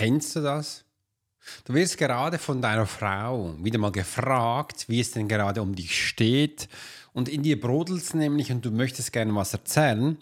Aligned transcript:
Kennst 0.00 0.34
du 0.34 0.40
das? 0.40 0.86
Du 1.66 1.74
wirst 1.74 1.98
gerade 1.98 2.38
von 2.38 2.62
deiner 2.62 2.86
Frau 2.86 3.54
wieder 3.62 3.78
mal 3.78 3.92
gefragt, 3.92 4.86
wie 4.88 4.98
es 4.98 5.10
denn 5.10 5.28
gerade 5.28 5.60
um 5.60 5.74
dich 5.74 6.08
steht. 6.08 6.70
Und 7.12 7.28
in 7.28 7.42
dir 7.42 7.60
brodelt 7.60 8.00
es 8.00 8.14
nämlich 8.14 8.50
und 8.50 8.64
du 8.64 8.70
möchtest 8.70 9.12
gerne 9.12 9.34
was 9.34 9.52
erzählen, 9.52 10.16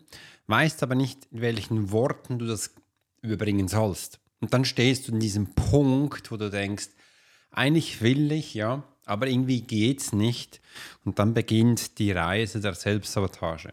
weißt 0.49 0.83
aber 0.83 0.97
nicht, 0.97 1.29
in 1.31 1.43
welchen 1.43 1.93
Worten 1.93 2.41
du 2.41 2.47
das 2.47 2.75
überbringen 3.23 3.69
sollst. 3.69 4.19
Und 4.41 4.53
dann 4.53 4.65
stehst 4.65 5.07
du 5.07 5.13
in 5.13 5.21
diesem 5.21 5.55
Punkt, 5.55 6.33
wo 6.33 6.37
du 6.37 6.51
denkst, 6.51 6.89
eigentlich 7.53 8.03
will 8.03 8.33
ich, 8.33 8.55
ja, 8.55 8.83
aber 9.05 9.29
irgendwie 9.29 9.61
geht's 9.61 10.13
nicht. 10.13 10.61
Und 11.05 11.21
dann 11.21 11.35
beginnt 11.35 12.01
die 12.01 12.11
Reise 12.11 12.61
der 12.61 12.75
Selbstsabotage. 12.75 13.73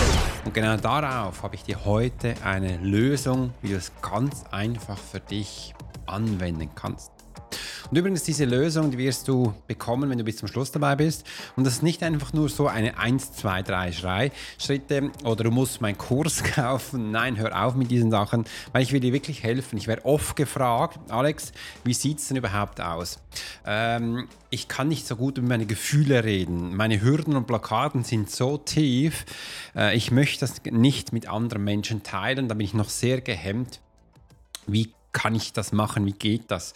Und 0.51 0.55
genau 0.55 0.75
darauf 0.75 1.43
habe 1.43 1.55
ich 1.55 1.63
dir 1.63 1.85
heute 1.85 2.35
eine 2.43 2.75
Lösung, 2.75 3.53
wie 3.61 3.69
du 3.69 3.77
es 3.77 3.93
ganz 4.01 4.43
einfach 4.51 4.97
für 4.97 5.21
dich 5.21 5.73
anwenden 6.07 6.69
kannst. 6.75 7.20
Und 7.91 7.97
übrigens, 7.97 8.23
diese 8.23 8.45
Lösung, 8.45 8.89
die 8.89 8.97
wirst 8.97 9.27
du 9.27 9.53
bekommen, 9.67 10.09
wenn 10.09 10.17
du 10.17 10.23
bis 10.23 10.37
zum 10.37 10.47
Schluss 10.47 10.71
dabei 10.71 10.95
bist. 10.95 11.25
Und 11.57 11.65
das 11.65 11.73
ist 11.73 11.83
nicht 11.83 12.01
einfach 12.03 12.31
nur 12.31 12.47
so 12.47 12.67
eine 12.67 12.97
1, 12.97 13.33
2, 13.33 13.63
3 13.63 13.91
Schrei 13.91 14.31
Schritte 14.57 15.11
oder 15.25 15.43
du 15.43 15.51
musst 15.51 15.81
meinen 15.81 15.97
Kurs 15.97 16.41
kaufen. 16.55 17.11
Nein, 17.11 17.35
hör 17.35 17.65
auf 17.65 17.75
mit 17.75 17.91
diesen 17.91 18.09
Sachen, 18.09 18.45
weil 18.71 18.81
ich 18.83 18.93
will 18.93 19.01
dir 19.01 19.11
wirklich 19.11 19.43
helfen. 19.43 19.77
Ich 19.77 19.87
werde 19.87 20.05
oft 20.05 20.37
gefragt, 20.37 20.99
Alex, 21.11 21.51
wie 21.83 21.93
sieht 21.93 22.19
es 22.19 22.29
denn 22.29 22.37
überhaupt 22.37 22.79
aus? 22.79 23.19
Ähm, 23.65 24.29
ich 24.49 24.69
kann 24.69 24.87
nicht 24.87 25.05
so 25.05 25.17
gut 25.17 25.37
über 25.37 25.49
meine 25.49 25.65
Gefühle 25.65 26.23
reden. 26.23 26.73
Meine 26.73 27.01
Hürden 27.01 27.35
und 27.35 27.45
Blockaden 27.45 28.05
sind 28.05 28.31
so 28.31 28.57
tief. 28.57 29.25
Äh, 29.75 29.97
ich 29.97 30.11
möchte 30.11 30.39
das 30.39 30.63
nicht 30.63 31.11
mit 31.11 31.27
anderen 31.27 31.65
Menschen 31.65 32.03
teilen. 32.03 32.47
Da 32.47 32.55
bin 32.55 32.63
ich 32.63 32.73
noch 32.73 32.89
sehr 32.89 33.19
gehemmt. 33.19 33.81
Wie 34.65 34.93
kann 35.11 35.35
ich 35.35 35.53
das 35.53 35.71
machen? 35.71 36.05
Wie 36.05 36.13
geht 36.13 36.49
das? 36.49 36.73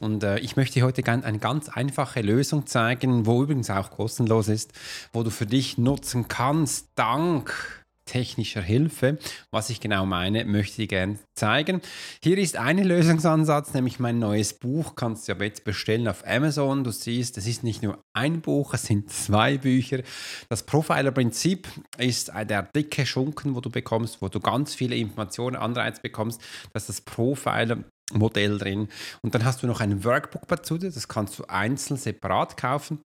Und 0.00 0.22
äh, 0.24 0.38
ich 0.38 0.56
möchte 0.56 0.82
heute 0.82 1.04
eine 1.06 1.38
ganz 1.38 1.68
einfache 1.68 2.20
Lösung 2.20 2.66
zeigen, 2.66 3.26
wo 3.26 3.42
übrigens 3.42 3.70
auch 3.70 3.90
kostenlos 3.90 4.48
ist, 4.48 4.72
wo 5.12 5.22
du 5.22 5.30
für 5.30 5.46
dich 5.46 5.78
nutzen 5.78 6.28
kannst, 6.28 6.88
dank 6.94 7.83
technischer 8.04 8.60
Hilfe. 8.60 9.18
Was 9.50 9.70
ich 9.70 9.80
genau 9.80 10.06
meine, 10.06 10.44
möchte 10.44 10.82
ich 10.82 10.88
gerne 10.88 11.18
zeigen. 11.34 11.80
Hier 12.22 12.38
ist 12.38 12.56
ein 12.56 12.78
Lösungsansatz, 12.78 13.74
nämlich 13.74 13.98
mein 13.98 14.18
neues 14.18 14.54
Buch. 14.54 14.94
Kannst 14.94 15.28
du 15.28 15.32
ja 15.32 15.42
jetzt 15.42 15.64
bestellen 15.64 16.08
auf 16.08 16.26
Amazon. 16.26 16.84
Du 16.84 16.90
siehst, 16.90 17.38
es 17.38 17.46
ist 17.46 17.64
nicht 17.64 17.82
nur 17.82 17.98
ein 18.12 18.40
Buch, 18.40 18.74
es 18.74 18.84
sind 18.84 19.10
zwei 19.10 19.58
Bücher. 19.58 20.02
Das 20.48 20.64
Profiler-Prinzip 20.64 21.68
ist 21.98 22.28
der 22.28 22.62
dicke 22.62 23.06
Schunken, 23.06 23.54
wo 23.54 23.60
du 23.60 23.70
bekommst, 23.70 24.20
wo 24.20 24.28
du 24.28 24.40
ganz 24.40 24.74
viele 24.74 24.96
Informationen, 24.96 25.56
Anreiz 25.56 26.00
bekommst. 26.00 26.40
Das 26.72 26.84
ist 26.84 26.88
das 26.88 27.00
Profiler 27.00 27.78
Modell 28.12 28.58
drin. 28.58 28.88
Und 29.22 29.34
dann 29.34 29.44
hast 29.44 29.62
du 29.62 29.66
noch 29.66 29.80
ein 29.80 30.04
Workbook 30.04 30.46
dazu, 30.48 30.76
das 30.76 31.08
kannst 31.08 31.38
du 31.38 31.44
einzeln 31.44 31.96
separat 31.96 32.56
kaufen 32.56 33.00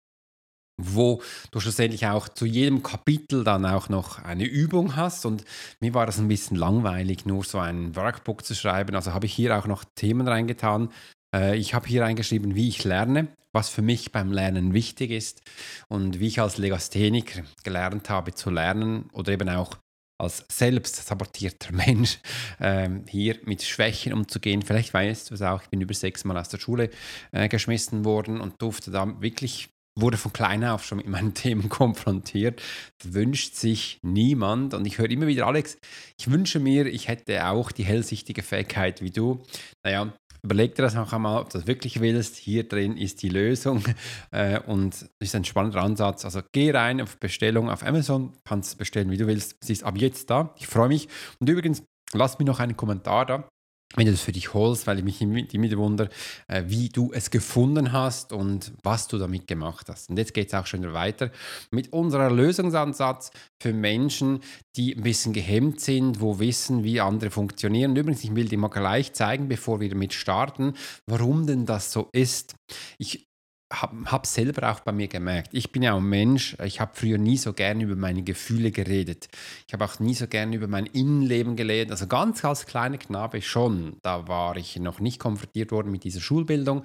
wo 0.79 1.21
du 1.51 1.59
schlussendlich 1.59 2.07
auch 2.07 2.29
zu 2.29 2.45
jedem 2.45 2.83
Kapitel 2.83 3.43
dann 3.43 3.65
auch 3.65 3.89
noch 3.89 4.19
eine 4.19 4.45
Übung 4.45 4.95
hast. 4.95 5.25
Und 5.25 5.43
mir 5.79 5.93
war 5.93 6.05
das 6.05 6.19
ein 6.19 6.27
bisschen 6.27 6.57
langweilig, 6.57 7.25
nur 7.25 7.43
so 7.43 7.59
ein 7.59 7.95
Workbook 7.95 8.45
zu 8.45 8.55
schreiben. 8.55 8.95
Also 8.95 9.13
habe 9.13 9.25
ich 9.25 9.33
hier 9.33 9.57
auch 9.57 9.67
noch 9.67 9.83
Themen 9.95 10.27
reingetan. 10.27 10.89
Äh, 11.35 11.57
ich 11.57 11.73
habe 11.73 11.87
hier 11.87 12.03
reingeschrieben, 12.03 12.55
wie 12.55 12.69
ich 12.69 12.83
lerne, 12.83 13.27
was 13.51 13.69
für 13.69 13.81
mich 13.81 14.11
beim 14.11 14.31
Lernen 14.31 14.73
wichtig 14.73 15.11
ist 15.11 15.41
und 15.87 16.19
wie 16.19 16.27
ich 16.27 16.41
als 16.41 16.57
Legastheniker 16.57 17.43
gelernt 17.63 18.09
habe 18.09 18.33
zu 18.33 18.49
lernen 18.49 19.09
oder 19.13 19.31
eben 19.31 19.49
auch 19.49 19.77
als 20.19 20.45
selbst 20.49 21.07
sabotierter 21.07 21.71
Mensch 21.73 22.19
ähm, 22.59 23.05
hier 23.07 23.39
mit 23.45 23.63
Schwächen 23.63 24.13
umzugehen. 24.13 24.61
Vielleicht 24.61 24.93
weißt 24.93 25.29
du 25.29 25.35
es 25.35 25.41
auch, 25.41 25.63
ich 25.63 25.69
bin 25.69 25.81
über 25.81 25.93
sechs 25.93 26.25
Mal 26.25 26.37
aus 26.37 26.49
der 26.49 26.59
Schule 26.59 26.89
äh, 27.31 27.47
geschmissen 27.47 28.05
worden 28.05 28.41
und 28.41 28.61
durfte 28.61 28.91
da 28.91 29.21
wirklich, 29.21 29.69
wurde 29.95 30.17
von 30.17 30.33
klein 30.33 30.63
auf 30.63 30.85
schon 30.85 30.97
mit 30.97 31.07
meinen 31.09 31.33
Themen 31.33 31.69
konfrontiert. 31.69 32.61
Das 32.99 33.13
wünscht 33.13 33.55
sich 33.55 33.99
niemand 34.01 34.73
und 34.73 34.85
ich 34.85 34.97
höre 34.97 35.09
immer 35.09 35.27
wieder, 35.27 35.47
Alex, 35.47 35.77
ich 36.19 36.29
wünsche 36.29 36.59
mir, 36.59 36.85
ich 36.85 37.07
hätte 37.07 37.47
auch 37.47 37.71
die 37.71 37.83
hellsichtige 37.83 38.43
Fähigkeit 38.43 39.01
wie 39.01 39.11
du. 39.11 39.43
Naja, 39.83 40.13
Überleg 40.41 40.75
dir 40.75 40.83
das 40.83 40.93
noch 40.93 41.11
einmal, 41.11 41.41
ob 41.41 41.49
du 41.49 41.57
das 41.57 41.67
wirklich 41.67 41.99
willst. 41.99 42.37
Hier 42.37 42.65
drin 42.65 42.95
ist 42.95 43.21
die 43.23 43.27
Lösung 43.29 43.83
äh, 44.31 44.59
und 44.61 44.93
das 44.93 45.09
ist 45.19 45.35
ein 45.35 45.43
spannender 45.43 45.81
Ansatz. 45.81 46.23
Also 46.23 46.39
geh 46.53 46.71
rein 46.71 47.01
auf 47.01 47.17
Bestellung 47.17 47.69
auf 47.69 47.83
Amazon, 47.83 48.31
kannst 48.45 48.77
bestellen, 48.77 49.11
wie 49.11 49.17
du 49.17 49.27
willst. 49.27 49.57
Sie 49.61 49.73
ist 49.73 49.83
ab 49.83 49.97
jetzt 49.97 50.29
da. 50.29 50.55
Ich 50.57 50.67
freue 50.67 50.87
mich. 50.87 51.09
Und 51.39 51.49
übrigens, 51.49 51.83
lass 52.13 52.39
mir 52.39 52.45
noch 52.45 52.59
einen 52.59 52.77
Kommentar 52.77 53.25
da 53.25 53.49
wenn 53.95 54.05
du 54.05 54.11
das 54.11 54.21
für 54.21 54.31
dich 54.31 54.53
holst, 54.53 54.85
weil 54.85 54.99
ich 54.99 55.03
mich 55.03 55.21
immer 55.21 55.77
wundere, 55.77 56.09
äh, 56.47 56.63
wie 56.67 56.89
du 56.89 57.11
es 57.11 57.31
gefunden 57.31 57.91
hast 57.91 58.33
und 58.33 58.71
was 58.83 59.07
du 59.07 59.17
damit 59.17 59.47
gemacht 59.47 59.87
hast. 59.89 60.09
Und 60.09 60.17
jetzt 60.17 60.33
geht 60.35 60.49
es 60.49 60.53
auch 60.53 60.67
schon 60.67 60.93
weiter 60.93 61.31
mit 61.71 61.91
unserer 61.91 62.29
Lösungsansatz 62.29 63.31
für 63.59 63.73
Menschen, 63.73 64.41
die 64.75 64.95
ein 64.95 65.01
bisschen 65.01 65.33
gehemmt 65.33 65.79
sind, 65.79 66.21
wo 66.21 66.39
wissen, 66.39 66.83
wie 66.83 67.01
andere 67.01 67.31
funktionieren. 67.31 67.91
Und 67.91 67.97
übrigens, 67.97 68.23
ich 68.23 68.35
will 68.35 68.47
dir 68.47 68.59
mal 68.59 68.67
gleich 68.67 69.13
zeigen, 69.13 69.47
bevor 69.47 69.79
wir 69.79 69.89
damit 69.89 70.13
starten, 70.13 70.73
warum 71.07 71.47
denn 71.47 71.65
das 71.65 71.91
so 71.91 72.09
ist. 72.11 72.53
Ich 72.99 73.28
habe 73.71 74.11
hab 74.11 74.25
selber 74.25 74.71
auch 74.71 74.79
bei 74.79 74.91
mir 74.91 75.07
gemerkt, 75.07 75.49
ich 75.51 75.71
bin 75.71 75.83
ja 75.83 75.95
ein 75.95 76.03
Mensch, 76.03 76.57
ich 76.63 76.81
habe 76.81 76.91
früher 76.95 77.19
nie 77.19 77.37
so 77.37 77.53
gerne 77.53 77.83
über 77.83 77.95
meine 77.95 78.23
Gefühle 78.23 78.71
geredet. 78.71 79.27
Ich 79.67 79.73
habe 79.73 79.85
auch 79.85 79.99
nie 79.99 80.15
so 80.15 80.27
gerne 80.27 80.55
über 80.55 80.67
mein 80.67 80.87
Innenleben 80.87 81.55
geredet. 81.55 81.91
Also 81.91 82.07
ganz 82.07 82.43
als 82.43 82.65
kleiner 82.65 82.97
Knabe 82.97 83.41
schon. 83.41 83.97
Da 84.01 84.27
war 84.27 84.57
ich 84.57 84.77
noch 84.77 84.99
nicht 84.99 85.19
konfrontiert 85.19 85.71
worden 85.71 85.91
mit 85.91 86.03
dieser 86.03 86.19
Schulbildung. 86.19 86.83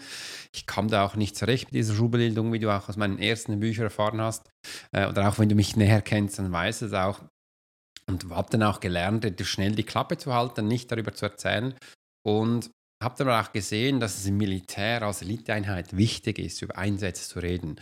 Ich 0.52 0.66
kam 0.66 0.88
da 0.88 1.04
auch 1.04 1.16
nicht 1.16 1.36
zurecht 1.36 1.66
mit 1.66 1.74
dieser 1.74 1.94
Schulbildung, 1.94 2.52
wie 2.52 2.58
du 2.58 2.70
auch 2.70 2.88
aus 2.88 2.96
meinen 2.96 3.18
ersten 3.18 3.58
Büchern 3.60 3.84
erfahren 3.84 4.20
hast. 4.20 4.50
Äh, 4.92 5.08
oder 5.08 5.28
auch 5.28 5.38
wenn 5.38 5.48
du 5.48 5.54
mich 5.54 5.76
näher 5.76 6.02
kennst, 6.02 6.38
dann 6.38 6.52
weißt 6.52 6.82
du 6.82 6.86
es 6.86 6.92
auch. 6.92 7.20
Und 8.06 8.28
habe 8.28 8.50
dann 8.50 8.62
auch 8.62 8.80
gelernt, 8.80 9.26
schnell 9.42 9.72
die 9.72 9.84
Klappe 9.84 10.18
zu 10.18 10.34
halten, 10.34 10.68
nicht 10.68 10.92
darüber 10.92 11.14
zu 11.14 11.24
erzählen. 11.24 11.74
Und 12.26 12.70
habe 13.04 13.20
aber 13.20 13.40
auch 13.40 13.52
gesehen, 13.52 14.00
dass 14.00 14.18
es 14.18 14.26
im 14.26 14.36
Militär 14.36 15.02
als 15.02 15.22
Eliteeinheit 15.22 15.96
wichtig 15.96 16.38
ist, 16.38 16.62
über 16.62 16.76
Einsätze 16.76 17.28
zu 17.28 17.38
reden. 17.38 17.76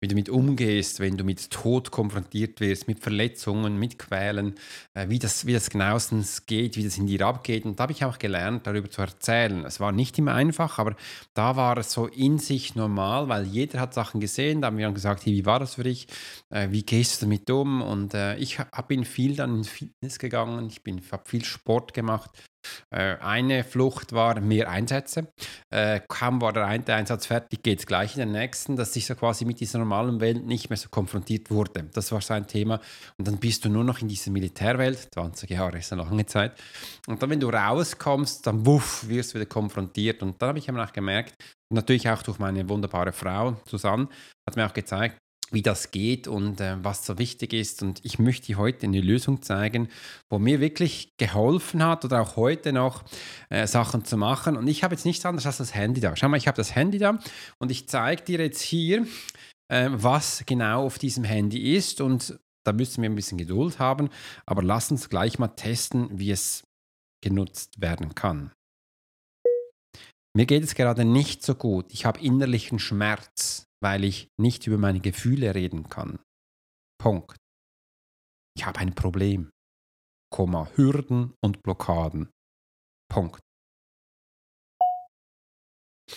Wie 0.00 0.08
du 0.08 0.14
mit 0.14 0.28
umgehst, 0.28 1.00
wenn 1.00 1.16
du 1.16 1.24
mit 1.24 1.50
Tod 1.50 1.90
konfrontiert 1.90 2.60
wirst, 2.60 2.86
mit 2.86 3.00
Verletzungen, 3.00 3.78
mit 3.78 3.98
Quälen, 3.98 4.54
äh, 4.94 5.08
wie, 5.08 5.18
das, 5.18 5.46
wie 5.46 5.52
das 5.52 5.70
genauestens 5.70 6.46
geht, 6.46 6.76
wie 6.76 6.84
das 6.84 6.98
in 6.98 7.06
dir 7.06 7.26
abgeht. 7.26 7.64
Und 7.64 7.78
da 7.78 7.84
habe 7.84 7.92
ich 7.92 8.04
auch 8.04 8.18
gelernt, 8.18 8.66
darüber 8.66 8.90
zu 8.90 9.00
erzählen. 9.00 9.64
Es 9.64 9.80
war 9.80 9.92
nicht 9.92 10.18
immer 10.18 10.34
einfach, 10.34 10.78
aber 10.78 10.94
da 11.34 11.56
war 11.56 11.78
es 11.78 11.92
so 11.92 12.06
in 12.06 12.38
sich 12.38 12.74
normal, 12.74 13.28
weil 13.28 13.46
jeder 13.46 13.80
hat 13.80 13.94
Sachen 13.94 14.20
gesehen. 14.20 14.60
Da 14.60 14.68
haben 14.68 14.78
wir 14.78 14.86
dann 14.86 14.94
gesagt, 14.94 15.26
hey, 15.26 15.32
wie 15.32 15.46
war 15.46 15.58
das 15.58 15.74
für 15.74 15.84
dich? 15.84 16.06
Äh, 16.50 16.68
wie 16.70 16.82
gehst 16.82 17.20
du 17.20 17.26
damit 17.26 17.50
um? 17.50 17.82
Und 17.82 18.14
äh, 18.14 18.36
ich 18.36 18.58
bin 18.86 19.04
viel 19.04 19.36
dann 19.36 19.56
ins 19.56 19.68
Fitness 19.68 20.18
gegangen, 20.18 20.68
ich 20.68 20.80
habe 21.12 21.22
viel 21.24 21.44
Sport 21.44 21.94
gemacht 21.94 22.30
eine 22.90 23.64
Flucht 23.64 24.12
war 24.12 24.40
mehr 24.40 24.70
Einsätze. 24.70 25.28
Äh, 25.70 26.00
kaum 26.08 26.40
war 26.40 26.52
der 26.52 26.66
Einsatz 26.66 27.26
fertig, 27.26 27.62
geht 27.62 27.80
es 27.80 27.86
gleich 27.86 28.14
in 28.14 28.20
den 28.20 28.32
nächsten, 28.32 28.76
dass 28.76 28.94
ich 28.96 29.06
so 29.06 29.14
quasi 29.14 29.44
mit 29.44 29.60
dieser 29.60 29.78
normalen 29.78 30.20
Welt 30.20 30.44
nicht 30.44 30.70
mehr 30.70 30.76
so 30.76 30.88
konfrontiert 30.88 31.50
wurde. 31.50 31.84
Das 31.92 32.12
war 32.12 32.20
sein 32.20 32.46
Thema. 32.46 32.80
Und 33.18 33.26
dann 33.28 33.38
bist 33.38 33.64
du 33.64 33.68
nur 33.68 33.84
noch 33.84 34.00
in 34.00 34.08
dieser 34.08 34.30
Militärwelt. 34.30 35.08
20 35.14 35.50
Jahre 35.50 35.78
ist 35.78 35.92
eine 35.92 36.02
lange 36.02 36.26
Zeit. 36.26 36.52
Und 37.06 37.22
dann, 37.22 37.30
wenn 37.30 37.40
du 37.40 37.48
rauskommst, 37.48 38.46
dann 38.46 38.64
wuff, 38.66 39.08
wirst 39.08 39.32
du 39.32 39.38
wieder 39.38 39.46
konfrontiert. 39.46 40.22
Und 40.22 40.40
dann 40.40 40.50
habe 40.50 40.58
ich 40.58 40.68
eben 40.68 40.78
auch 40.78 40.92
gemerkt, 40.92 41.34
natürlich 41.72 42.08
auch 42.08 42.22
durch 42.22 42.38
meine 42.38 42.68
wunderbare 42.68 43.12
Frau 43.12 43.56
Susanne, 43.66 44.08
hat 44.46 44.56
mir 44.56 44.66
auch 44.66 44.74
gezeigt, 44.74 45.18
wie 45.50 45.62
das 45.62 45.90
geht 45.90 46.26
und 46.28 46.60
äh, 46.60 46.76
was 46.82 47.06
so 47.06 47.18
wichtig 47.18 47.52
ist. 47.52 47.82
Und 47.82 48.04
ich 48.04 48.18
möchte 48.18 48.56
heute 48.56 48.86
eine 48.86 49.00
Lösung 49.00 49.42
zeigen, 49.42 49.88
wo 50.28 50.38
mir 50.38 50.60
wirklich 50.60 51.16
geholfen 51.18 51.84
hat 51.84 52.04
oder 52.04 52.20
auch 52.20 52.36
heute 52.36 52.72
noch 52.72 53.04
äh, 53.48 53.66
Sachen 53.66 54.04
zu 54.04 54.16
machen. 54.16 54.56
Und 54.56 54.66
ich 54.66 54.82
habe 54.82 54.94
jetzt 54.94 55.06
nichts 55.06 55.24
anderes 55.24 55.46
als 55.46 55.58
das 55.58 55.74
Handy 55.74 56.00
da. 56.00 56.16
Schau 56.16 56.28
mal, 56.28 56.36
ich 56.36 56.48
habe 56.48 56.56
das 56.56 56.74
Handy 56.74 56.98
da 56.98 57.18
und 57.58 57.70
ich 57.70 57.88
zeige 57.88 58.22
dir 58.22 58.40
jetzt 58.40 58.60
hier, 58.60 59.06
äh, 59.68 59.88
was 59.92 60.42
genau 60.46 60.84
auf 60.84 60.98
diesem 60.98 61.24
Handy 61.24 61.74
ist. 61.76 62.00
Und 62.00 62.38
da 62.64 62.72
müssen 62.72 63.02
wir 63.02 63.08
ein 63.08 63.16
bisschen 63.16 63.38
Geduld 63.38 63.78
haben. 63.78 64.10
Aber 64.46 64.62
lass 64.62 64.90
uns 64.90 65.08
gleich 65.08 65.38
mal 65.38 65.48
testen, 65.48 66.08
wie 66.18 66.32
es 66.32 66.64
genutzt 67.22 67.80
werden 67.80 68.14
kann. 68.14 68.52
Mir 70.36 70.44
geht 70.44 70.64
es 70.64 70.74
gerade 70.74 71.04
nicht 71.04 71.42
so 71.42 71.54
gut. 71.54 71.86
Ich 71.92 72.04
habe 72.04 72.20
innerlichen 72.20 72.78
Schmerz 72.78 73.65
weil 73.82 74.04
ich 74.04 74.28
nicht 74.38 74.66
über 74.66 74.78
meine 74.78 75.00
Gefühle 75.00 75.54
reden 75.54 75.88
kann. 75.88 76.18
Punkt. 76.98 77.36
Ich 78.56 78.64
habe 78.64 78.78
ein 78.78 78.94
Problem. 78.94 79.50
Komma, 80.30 80.68
Hürden 80.74 81.34
und 81.42 81.62
Blockaden. 81.62 82.30
Punkt. 83.08 83.40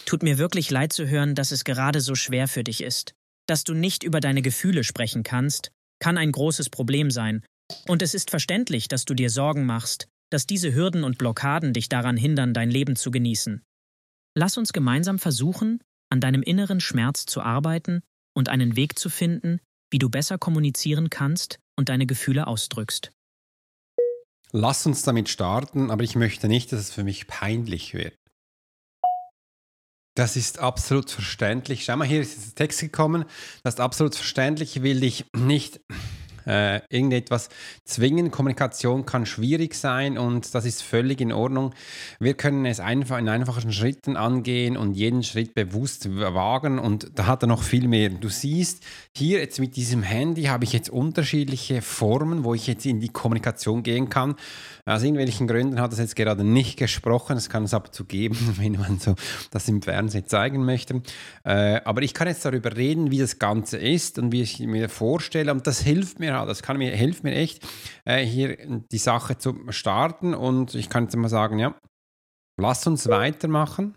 Tut 0.06 0.24
mir 0.24 0.38
wirklich 0.38 0.70
leid 0.70 0.94
zu 0.94 1.08
hören, 1.08 1.36
dass 1.36 1.52
es 1.52 1.64
gerade 1.64 2.02
so 2.02 2.16
schwer 2.16 2.48
für 2.48 2.64
dich 2.64 2.82
ist. 2.82 3.14
Dass 3.48 3.64
du 3.64 3.74
nicht 3.74 4.04
über 4.04 4.20
deine 4.20 4.42
Gefühle 4.42 4.84
sprechen 4.84 5.24
kannst, 5.24 5.72
kann 6.00 6.18
ein 6.18 6.32
großes 6.32 6.70
Problem 6.70 7.12
sein. 7.12 7.44
Und 7.88 8.02
es 8.02 8.14
ist 8.14 8.30
verständlich, 8.30 8.88
dass 8.88 9.06
du 9.06 9.14
dir 9.14 9.30
Sorgen 9.30 9.66
machst, 9.66 10.08
dass 10.32 10.46
diese 10.46 10.74
Hürden 10.74 11.04
und 11.04 11.18
Blockaden 11.18 11.74
dich 11.74 11.90
daran 11.90 12.18
hindern, 12.18 12.54
dein 12.54 12.70
Leben 12.70 12.96
zu 12.96 13.12
genießen. 13.12 13.64
Lass 14.38 14.58
uns 14.58 14.74
gemeinsam 14.74 15.18
versuchen, 15.18 15.82
an 16.10 16.22
deinem 16.22 16.42
inneren 16.42 16.80
Schmerz 16.80 17.26
zu 17.26 17.42
arbeiten 17.42 18.02
und 18.36 18.50
einen 18.50 18.76
Weg 18.76 18.98
zu 18.98 19.10
finden, 19.10 19.60
wie 19.92 20.00
du 20.00 20.10
besser 20.10 20.38
kommunizieren 20.38 21.10
kannst 21.10 21.60
und 21.78 21.90
deine 21.90 22.06
Gefühle 22.06 22.48
ausdrückst. 22.48 23.12
Lass 24.52 24.86
uns 24.86 25.04
damit 25.04 25.30
starten, 25.30 25.92
aber 25.92 26.04
ich 26.04 26.16
möchte 26.16 26.48
nicht, 26.48 26.72
dass 26.72 26.80
es 26.80 26.92
für 26.92 27.04
mich 27.04 27.28
peinlich 27.28 27.94
wird. 27.94 28.16
Das 30.16 30.36
ist 30.36 30.60
absolut 30.60 31.10
verständlich. 31.10 31.86
Schau 31.86 31.96
mal, 31.96 32.08
hier 32.08 32.22
ist 32.22 32.46
der 32.46 32.56
Text 32.56 32.82
gekommen. 32.82 33.26
Das 33.64 33.76
ist 33.76 33.80
absolut 33.80 34.16
verständlich. 34.16 34.76
Ich 34.76 34.84
will 34.84 35.00
dich 35.00 35.26
nicht 35.38 35.80
äh, 36.50 36.82
irgendetwas 36.90 37.50
zwingen. 37.86 38.32
Kommunikation 38.32 39.06
kann 39.06 39.26
schwierig 39.26 39.76
sein 39.76 40.18
und 40.18 40.54
das 40.56 40.66
ist 40.66 40.82
völlig 40.82 41.22
in 41.22 41.32
Ordnung. 41.32 41.74
Wir 42.20 42.34
können 42.34 42.66
es 42.66 42.80
einfach 42.80 43.20
in 43.20 43.30
einfachen 43.30 43.72
Schritten 43.72 44.18
angehen 44.18 44.76
und 44.76 44.96
jeden 44.96 45.24
Schritt 45.24 45.54
bewusst 45.54 46.10
wagen 46.10 46.80
und 46.80 47.12
da 47.16 47.28
hat 47.28 47.44
er 47.44 47.48
noch 47.48 47.62
viel 47.62 47.88
mehr. 47.88 48.10
Du 48.10 48.30
siehst, 48.30 48.84
hier 49.16 49.40
jetzt 49.40 49.60
mit 49.60 49.76
diesem 49.76 50.02
Handy 50.02 50.44
habe 50.44 50.64
ich 50.64 50.74
jetzt 50.74 50.90
unterschiedliche 50.90 51.82
Formen, 51.82 52.44
wo 52.44 52.56
ich 52.56 52.66
jetzt 52.66 52.86
in 52.86 53.00
die 53.00 53.10
Kommunikation 53.10 53.84
gehen 53.84 54.10
kann. 54.10 54.36
Aus 54.86 55.04
irgendwelchen 55.04 55.48
Gründen 55.48 55.80
hat 55.80 55.94
es 55.94 56.00
jetzt 56.00 56.16
gerade 56.16 56.44
nicht 56.44 56.78
gesprochen. 56.78 57.38
Es 57.38 57.50
kann 57.50 57.64
es 57.64 57.76
aber 57.76 57.92
zu 57.92 58.06
geben, 58.06 58.38
wenn 58.58 58.74
man 58.74 58.98
so 58.98 59.16
das 59.52 59.68
im 59.68 59.84
Fernsehen 59.84 60.26
zeigen 60.26 60.66
möchte. 60.66 61.04
Äh, 61.44 61.82
aber 61.86 62.02
ich 62.02 62.16
kann 62.16 62.28
jetzt 62.28 62.44
darüber 62.44 62.76
reden, 62.76 63.12
wie 63.12 63.20
das 63.20 63.38
Ganze 63.38 63.78
ist 63.78 64.18
und 64.18 64.32
wie 64.32 64.42
ich 64.42 64.60
mir 64.60 64.90
vorstelle. 64.90 65.52
Und 65.52 65.68
das 65.68 65.82
hilft 65.82 66.20
mir 66.20 66.39
halt. 66.40 66.50
Das 66.50 66.64
kann 66.64 66.78
mir, 66.78 66.96
hilft 66.96 67.24
mir 67.24 67.36
echt, 67.36 67.68
äh, 68.06 68.26
hier 68.26 68.58
die 68.92 68.98
Sache 68.98 69.38
zu 69.38 69.56
starten. 69.70 70.34
Und 70.34 70.76
ich 70.76 70.90
kann 70.90 71.04
jetzt 71.04 71.16
mal 71.16 71.30
sagen, 71.30 71.60
ja, 71.60 71.76
lass 72.60 72.86
uns 72.88 73.08
weitermachen. 73.08 73.96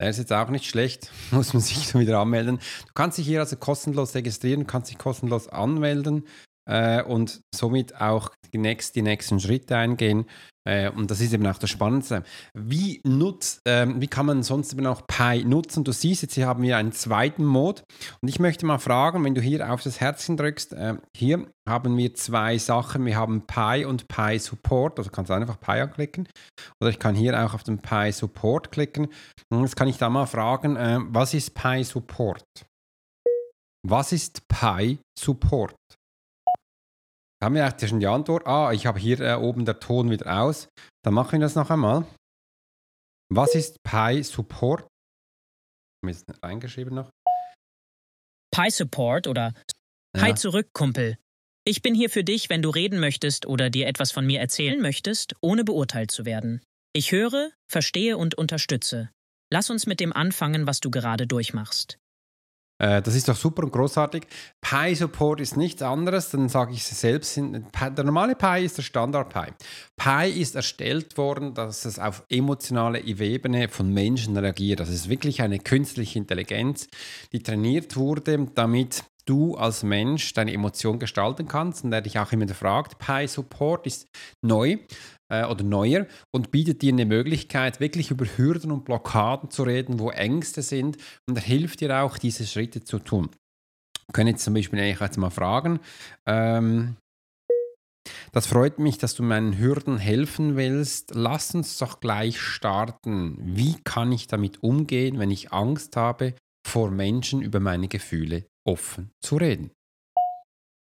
Er 0.00 0.10
ist 0.10 0.18
jetzt 0.18 0.32
auch 0.32 0.48
nicht 0.48 0.66
schlecht, 0.66 1.10
muss 1.30 1.52
man 1.52 1.60
sich 1.60 1.94
wieder 1.94 2.20
anmelden. 2.20 2.58
Du 2.86 2.92
kannst 2.94 3.18
dich 3.18 3.26
hier 3.26 3.40
also 3.40 3.56
kostenlos 3.56 4.14
registrieren, 4.14 4.66
kannst 4.66 4.90
dich 4.90 4.98
kostenlos 4.98 5.48
anmelden 5.48 6.26
äh, 6.68 7.02
und 7.02 7.40
somit 7.54 8.00
auch 8.00 8.30
die, 8.52 8.58
nächst, 8.58 8.94
die 8.94 9.02
nächsten 9.02 9.40
Schritte 9.40 9.76
eingehen. 9.76 10.26
Äh, 10.68 10.90
und 10.90 11.10
das 11.10 11.20
ist 11.20 11.32
eben 11.32 11.46
auch 11.46 11.56
das 11.56 11.70
Spannendste. 11.70 12.22
Wie, 12.52 13.00
nutzt, 13.04 13.66
äh, 13.66 13.86
wie 13.88 14.06
kann 14.06 14.26
man 14.26 14.42
sonst 14.42 14.72
eben 14.74 14.86
auch 14.86 15.06
Pi 15.06 15.44
nutzen? 15.44 15.82
Du 15.82 15.92
siehst 15.92 16.22
jetzt, 16.22 16.34
hier 16.34 16.46
haben 16.46 16.62
wir 16.62 16.76
einen 16.76 16.92
zweiten 16.92 17.44
Mode. 17.44 17.82
Und 18.20 18.28
ich 18.28 18.38
möchte 18.38 18.66
mal 18.66 18.78
fragen, 18.78 19.24
wenn 19.24 19.34
du 19.34 19.40
hier 19.40 19.72
auf 19.72 19.82
das 19.82 20.00
Herzchen 20.00 20.36
drückst, 20.36 20.74
äh, 20.74 20.96
hier 21.16 21.46
haben 21.66 21.96
wir 21.96 22.14
zwei 22.14 22.58
Sachen. 22.58 23.06
Wir 23.06 23.16
haben 23.16 23.46
Pi 23.46 23.86
und 23.86 24.08
Pi 24.08 24.38
Support. 24.38 24.98
Also 24.98 25.10
kannst 25.10 25.30
du 25.30 25.34
einfach 25.34 25.58
Pi 25.58 25.72
anklicken. 25.72 26.28
Oder 26.80 26.90
ich 26.90 26.98
kann 26.98 27.14
hier 27.14 27.42
auch 27.42 27.54
auf 27.54 27.62
den 27.62 27.78
Pi 27.78 28.12
Support 28.12 28.70
klicken. 28.70 29.08
Und 29.50 29.62
jetzt 29.62 29.76
kann 29.76 29.88
ich 29.88 29.96
da 29.96 30.10
mal 30.10 30.26
fragen, 30.26 30.76
äh, 30.76 30.98
was 31.08 31.32
ist 31.32 31.54
Pi 31.54 31.82
Support? 31.82 32.44
Was 33.86 34.12
ist 34.12 34.46
Pi 34.48 34.98
Support? 35.18 35.74
Haben 37.42 37.54
wir 37.54 37.64
eigentlich 37.64 37.90
schon 37.90 38.00
die 38.00 38.06
Antwort. 38.06 38.46
Ah, 38.46 38.72
ich 38.72 38.86
habe 38.86 38.98
hier 38.98 39.20
äh, 39.20 39.34
oben 39.34 39.64
der 39.64 39.80
Ton 39.80 40.10
wieder 40.10 40.42
aus. 40.42 40.68
Dann 41.04 41.14
machen 41.14 41.32
wir 41.32 41.40
das 41.40 41.54
noch 41.54 41.70
einmal. 41.70 42.06
Was 43.30 43.54
ist 43.54 43.82
Pi 43.82 44.22
Support? 44.22 44.82
Haben 44.82 44.88
wir 46.02 46.10
es 46.10 46.24
reingeschrieben 46.42 46.94
noch? 46.94 47.10
Pi 48.54 48.70
Support 48.70 49.26
oder 49.26 49.52
ja. 50.16 50.22
Hi 50.22 50.34
zurück, 50.34 50.70
Kumpel. 50.72 51.18
Ich 51.64 51.82
bin 51.82 51.94
hier 51.94 52.08
für 52.08 52.24
dich, 52.24 52.48
wenn 52.48 52.62
du 52.62 52.70
reden 52.70 52.98
möchtest 52.98 53.46
oder 53.46 53.68
dir 53.68 53.86
etwas 53.86 54.10
von 54.10 54.26
mir 54.26 54.40
erzählen 54.40 54.80
möchtest, 54.80 55.34
ohne 55.42 55.64
beurteilt 55.64 56.10
zu 56.10 56.24
werden. 56.24 56.62
Ich 56.94 57.12
höre, 57.12 57.50
verstehe 57.70 58.16
und 58.16 58.36
unterstütze. 58.36 59.10
Lass 59.52 59.68
uns 59.68 59.86
mit 59.86 60.00
dem 60.00 60.12
anfangen, 60.12 60.66
was 60.66 60.80
du 60.80 60.90
gerade 60.90 61.26
durchmachst. 61.26 61.98
Äh, 62.78 63.02
das 63.02 63.14
ist 63.14 63.28
doch 63.28 63.36
super 63.36 63.64
und 63.64 63.72
großartig. 63.72 64.26
Pi 64.60 64.94
Support 64.94 65.40
ist 65.40 65.56
nichts 65.56 65.82
anderes, 65.82 66.30
dann 66.30 66.48
sage 66.48 66.72
ich 66.72 66.80
es 66.80 67.00
selbst. 67.00 67.36
Der 67.36 68.04
normale 68.04 68.34
Pi 68.34 68.64
ist 68.64 68.78
der 68.78 68.82
Standard 68.82 69.32
Pi. 69.32 69.52
Pi 69.96 70.40
ist 70.40 70.54
erstellt 70.54 71.16
worden, 71.16 71.54
dass 71.54 71.84
es 71.84 71.98
auf 71.98 72.24
emotionale 72.28 73.00
Ebene 73.00 73.68
von 73.68 73.92
Menschen 73.92 74.36
reagiert. 74.36 74.80
Das 74.80 74.88
ist 74.88 75.08
wirklich 75.08 75.42
eine 75.42 75.58
künstliche 75.58 76.18
Intelligenz, 76.18 76.88
die 77.32 77.42
trainiert 77.42 77.96
wurde, 77.96 78.48
damit 78.54 79.04
du 79.26 79.56
als 79.56 79.82
Mensch 79.82 80.32
deine 80.32 80.54
Emotion 80.54 80.98
gestalten 80.98 81.48
kannst 81.48 81.84
und 81.84 81.90
der 81.90 82.00
dich 82.00 82.18
auch 82.18 82.32
immer 82.32 82.48
fragt. 82.48 82.98
Pi 82.98 83.26
Support 83.26 83.86
ist 83.86 84.08
neu 84.40 84.78
äh, 85.28 85.44
oder 85.44 85.64
neuer 85.64 86.06
und 86.32 86.50
bietet 86.50 86.82
dir 86.82 86.92
eine 86.92 87.06
Möglichkeit, 87.06 87.80
wirklich 87.80 88.10
über 88.10 88.26
Hürden 88.26 88.70
und 88.70 88.84
Blockaden 88.84 89.50
zu 89.50 89.62
reden, 89.62 89.98
wo 89.98 90.10
Ängste 90.10 90.62
sind 90.62 90.96
und 91.28 91.36
er 91.36 91.42
hilft 91.42 91.80
dir 91.80 92.02
auch, 92.02 92.18
diese 92.18 92.46
Schritte 92.46 92.84
zu 92.84 92.98
tun. 92.98 93.30
Wir 94.06 94.12
können 94.12 94.28
jetzt 94.28 94.44
zum 94.44 94.54
Beispiel 94.54 94.78
eigentlich 94.80 95.00
jetzt 95.00 95.18
mal 95.18 95.30
fragen, 95.30 95.80
ähm, 96.26 96.96
das 98.32 98.46
freut 98.46 98.78
mich, 98.78 98.98
dass 98.98 99.14
du 99.14 99.22
meinen 99.22 99.58
Hürden 99.58 99.98
helfen 99.98 100.56
willst. 100.56 101.14
Lass 101.14 101.54
uns 101.54 101.78
doch 101.78 102.00
gleich 102.00 102.40
starten. 102.40 103.36
Wie 103.40 103.76
kann 103.84 104.12
ich 104.12 104.26
damit 104.26 104.62
umgehen, 104.62 105.18
wenn 105.18 105.30
ich 105.30 105.52
Angst 105.52 105.96
habe, 105.96 106.34
vor 106.66 106.90
Menschen 106.90 107.42
über 107.42 107.60
meine 107.60 107.88
Gefühle 107.88 108.46
offen 108.64 109.10
zu 109.20 109.36
reden? 109.36 109.70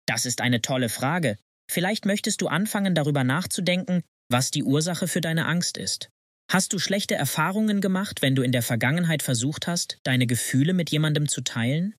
Das 0.08 0.26
ist 0.26 0.42
eine 0.42 0.62
tolle 0.62 0.90
Frage. 0.90 1.38
Vielleicht 1.70 2.06
möchtest 2.06 2.42
du 2.42 2.48
anfangen 2.48 2.94
darüber 2.94 3.24
nachzudenken, 3.24 4.04
was 4.30 4.52
die 4.52 4.64
Ursache 4.64 5.08
für 5.08 5.22
deine 5.22 5.46
Angst 5.46 5.78
ist. 5.78 6.10
Hast 6.52 6.74
du 6.74 6.80
schlechte 6.80 7.16
Erfahrungen 7.16 7.82
gemacht, 7.82 8.22
wenn 8.22 8.36
du 8.36 8.44
in 8.44 8.52
der 8.52 8.62
Vergangenheit 8.62 9.24
versucht 9.24 9.68
hast, 9.68 10.00
deine 10.04 10.28
Gefühle 10.28 10.74
mit 10.74 10.92
jemandem 10.92 11.28
zu 11.28 11.42
teilen? 11.42 11.96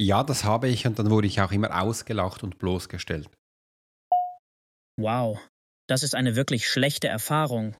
Ja, 0.00 0.24
das 0.24 0.44
habe 0.44 0.68
ich 0.68 0.86
und 0.86 0.98
dann 0.98 1.10
wurde 1.10 1.26
ich 1.26 1.40
auch 1.40 1.52
immer 1.52 1.80
ausgelacht 1.80 2.42
und 2.42 2.58
bloßgestellt. 2.58 3.28
Wow, 4.98 5.38
das 5.88 6.02
ist 6.02 6.14
eine 6.14 6.36
wirklich 6.36 6.68
schlechte 6.68 7.08
Erfahrung. 7.08 7.76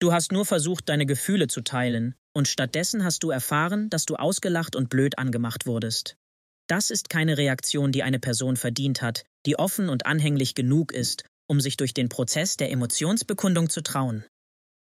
Du 0.00 0.12
hast 0.12 0.32
nur 0.32 0.46
versucht, 0.46 0.88
deine 0.88 1.06
Gefühle 1.06 1.46
zu 1.46 1.60
teilen, 1.62 2.14
und 2.34 2.48
stattdessen 2.48 3.04
hast 3.04 3.22
du 3.22 3.30
erfahren, 3.30 3.90
dass 3.90 4.06
du 4.06 4.16
ausgelacht 4.16 4.76
und 4.76 4.88
blöd 4.88 5.18
angemacht 5.18 5.66
wurdest. 5.66 6.16
Das 6.68 6.90
ist 6.90 7.08
keine 7.08 7.36
Reaktion, 7.36 7.92
die 7.92 8.02
eine 8.02 8.18
Person 8.18 8.56
verdient 8.56 9.02
hat, 9.02 9.24
die 9.46 9.58
offen 9.58 9.88
und 9.88 10.06
anhänglich 10.06 10.54
genug 10.54 10.92
ist, 10.92 11.24
um 11.50 11.60
sich 11.60 11.76
durch 11.76 11.92
den 11.94 12.08
Prozess 12.08 12.56
der 12.56 12.70
Emotionsbekundung 12.70 13.68
zu 13.68 13.82
trauen. 13.82 14.24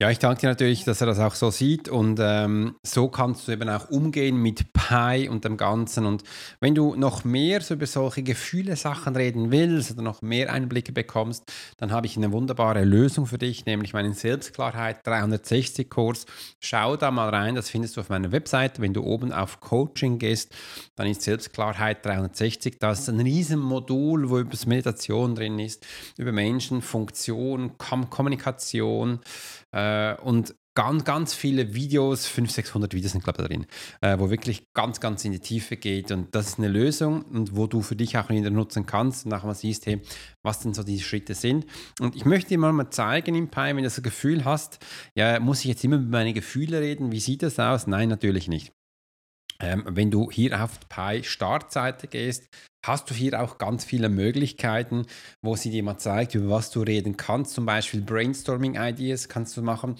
Ja, 0.02 0.10
ich 0.10 0.18
danke 0.18 0.40
dir 0.40 0.46
natürlich, 0.46 0.84
dass 0.84 1.02
er 1.02 1.08
das 1.08 1.18
auch 1.18 1.34
so 1.34 1.50
sieht 1.50 1.90
und 1.90 2.18
ähm, 2.22 2.74
so 2.82 3.08
kannst 3.08 3.46
du 3.46 3.52
eben 3.52 3.68
auch 3.68 3.90
umgehen 3.90 4.34
mit 4.38 4.72
Pi 4.72 5.28
und 5.28 5.44
dem 5.44 5.58
Ganzen. 5.58 6.06
Und 6.06 6.24
wenn 6.58 6.74
du 6.74 6.94
noch 6.94 7.24
mehr 7.24 7.60
so 7.60 7.74
über 7.74 7.84
solche 7.84 8.22
Gefühle, 8.22 8.76
Sachen 8.76 9.14
reden 9.14 9.50
willst 9.50 9.90
oder 9.90 10.00
noch 10.00 10.22
mehr 10.22 10.50
Einblicke 10.54 10.92
bekommst, 10.92 11.52
dann 11.76 11.92
habe 11.92 12.06
ich 12.06 12.16
eine 12.16 12.32
wunderbare 12.32 12.82
Lösung 12.84 13.26
für 13.26 13.36
dich, 13.36 13.66
nämlich 13.66 13.92
meinen 13.92 14.14
Selbstklarheit 14.14 15.06
360 15.06 15.90
Kurs. 15.90 16.24
Schau 16.60 16.96
da 16.96 17.10
mal 17.10 17.28
rein, 17.28 17.54
das 17.54 17.68
findest 17.68 17.98
du 17.98 18.00
auf 18.00 18.08
meiner 18.08 18.32
Website. 18.32 18.80
Wenn 18.80 18.94
du 18.94 19.02
oben 19.02 19.34
auf 19.34 19.60
Coaching 19.60 20.18
gehst, 20.18 20.56
dann 20.96 21.08
ist 21.08 21.20
Selbstklarheit 21.20 22.06
360. 22.06 22.78
Das 22.78 23.00
ist 23.00 23.10
ein 23.10 23.20
Riesenmodul, 23.20 24.30
wo 24.30 24.38
über 24.38 24.56
Meditation 24.64 25.34
drin 25.34 25.58
ist, 25.58 25.86
über 26.16 26.32
Menschen, 26.32 26.80
Funktion, 26.80 27.76
Kommunikation. 27.76 29.20
Äh, 29.72 30.14
und 30.16 30.54
ganz, 30.74 31.04
ganz 31.04 31.34
viele 31.34 31.74
Videos, 31.74 32.26
500, 32.26 32.54
600 32.54 32.94
Videos 32.94 33.12
sind, 33.12 33.24
glaube 33.24 33.42
ich, 33.42 33.48
da 33.48 33.48
drin, 33.48 33.66
äh, 34.00 34.18
wo 34.18 34.30
wirklich 34.30 34.72
ganz, 34.72 35.00
ganz 35.00 35.24
in 35.24 35.32
die 35.32 35.40
Tiefe 35.40 35.76
geht. 35.76 36.10
Und 36.12 36.34
das 36.34 36.48
ist 36.48 36.58
eine 36.58 36.68
Lösung 36.68 37.22
und 37.22 37.56
wo 37.56 37.66
du 37.66 37.82
für 37.82 37.96
dich 37.96 38.16
auch 38.16 38.30
wieder 38.30 38.50
nutzen 38.50 38.86
kannst 38.86 39.26
nachher 39.26 39.46
mal 39.46 39.54
siehst, 39.54 39.86
hey, 39.86 40.00
was 40.42 40.60
denn 40.60 40.74
so 40.74 40.82
die 40.82 41.00
Schritte 41.00 41.34
sind. 41.34 41.66
Und 42.00 42.16
ich 42.16 42.24
möchte 42.24 42.50
dir 42.50 42.58
mal, 42.58 42.72
mal 42.72 42.90
zeigen 42.90 43.34
im 43.34 43.48
Pi, 43.48 43.60
wenn 43.60 43.76
du 43.78 43.82
das 43.82 44.02
Gefühl 44.02 44.44
hast, 44.44 44.78
ja, 45.14 45.40
muss 45.40 45.60
ich 45.60 45.66
jetzt 45.66 45.84
immer 45.84 45.96
über 45.96 46.06
meine 46.18 46.32
Gefühle 46.32 46.80
reden? 46.80 47.12
Wie 47.12 47.20
sieht 47.20 47.42
das 47.42 47.58
aus? 47.58 47.86
Nein, 47.86 48.08
natürlich 48.08 48.48
nicht. 48.48 48.72
Ähm, 49.60 49.84
wenn 49.86 50.10
du 50.10 50.30
hier 50.30 50.62
auf 50.62 50.78
die 50.78 50.86
Pi-Startseite 50.88 52.08
gehst, 52.08 52.48
hast 52.84 53.10
du 53.10 53.14
hier 53.14 53.40
auch 53.40 53.58
ganz 53.58 53.84
viele 53.84 54.08
Möglichkeiten, 54.08 55.06
wo 55.42 55.54
sie 55.56 55.70
dir 55.70 55.82
mal 55.82 55.98
zeigt, 55.98 56.34
über 56.34 56.48
was 56.50 56.70
du 56.70 56.80
reden 56.80 57.16
kannst. 57.16 57.52
Zum 57.52 57.66
Beispiel 57.66 58.00
Brainstorming-Ideas 58.00 59.28
kannst 59.28 59.56
du 59.56 59.62
machen. 59.62 59.96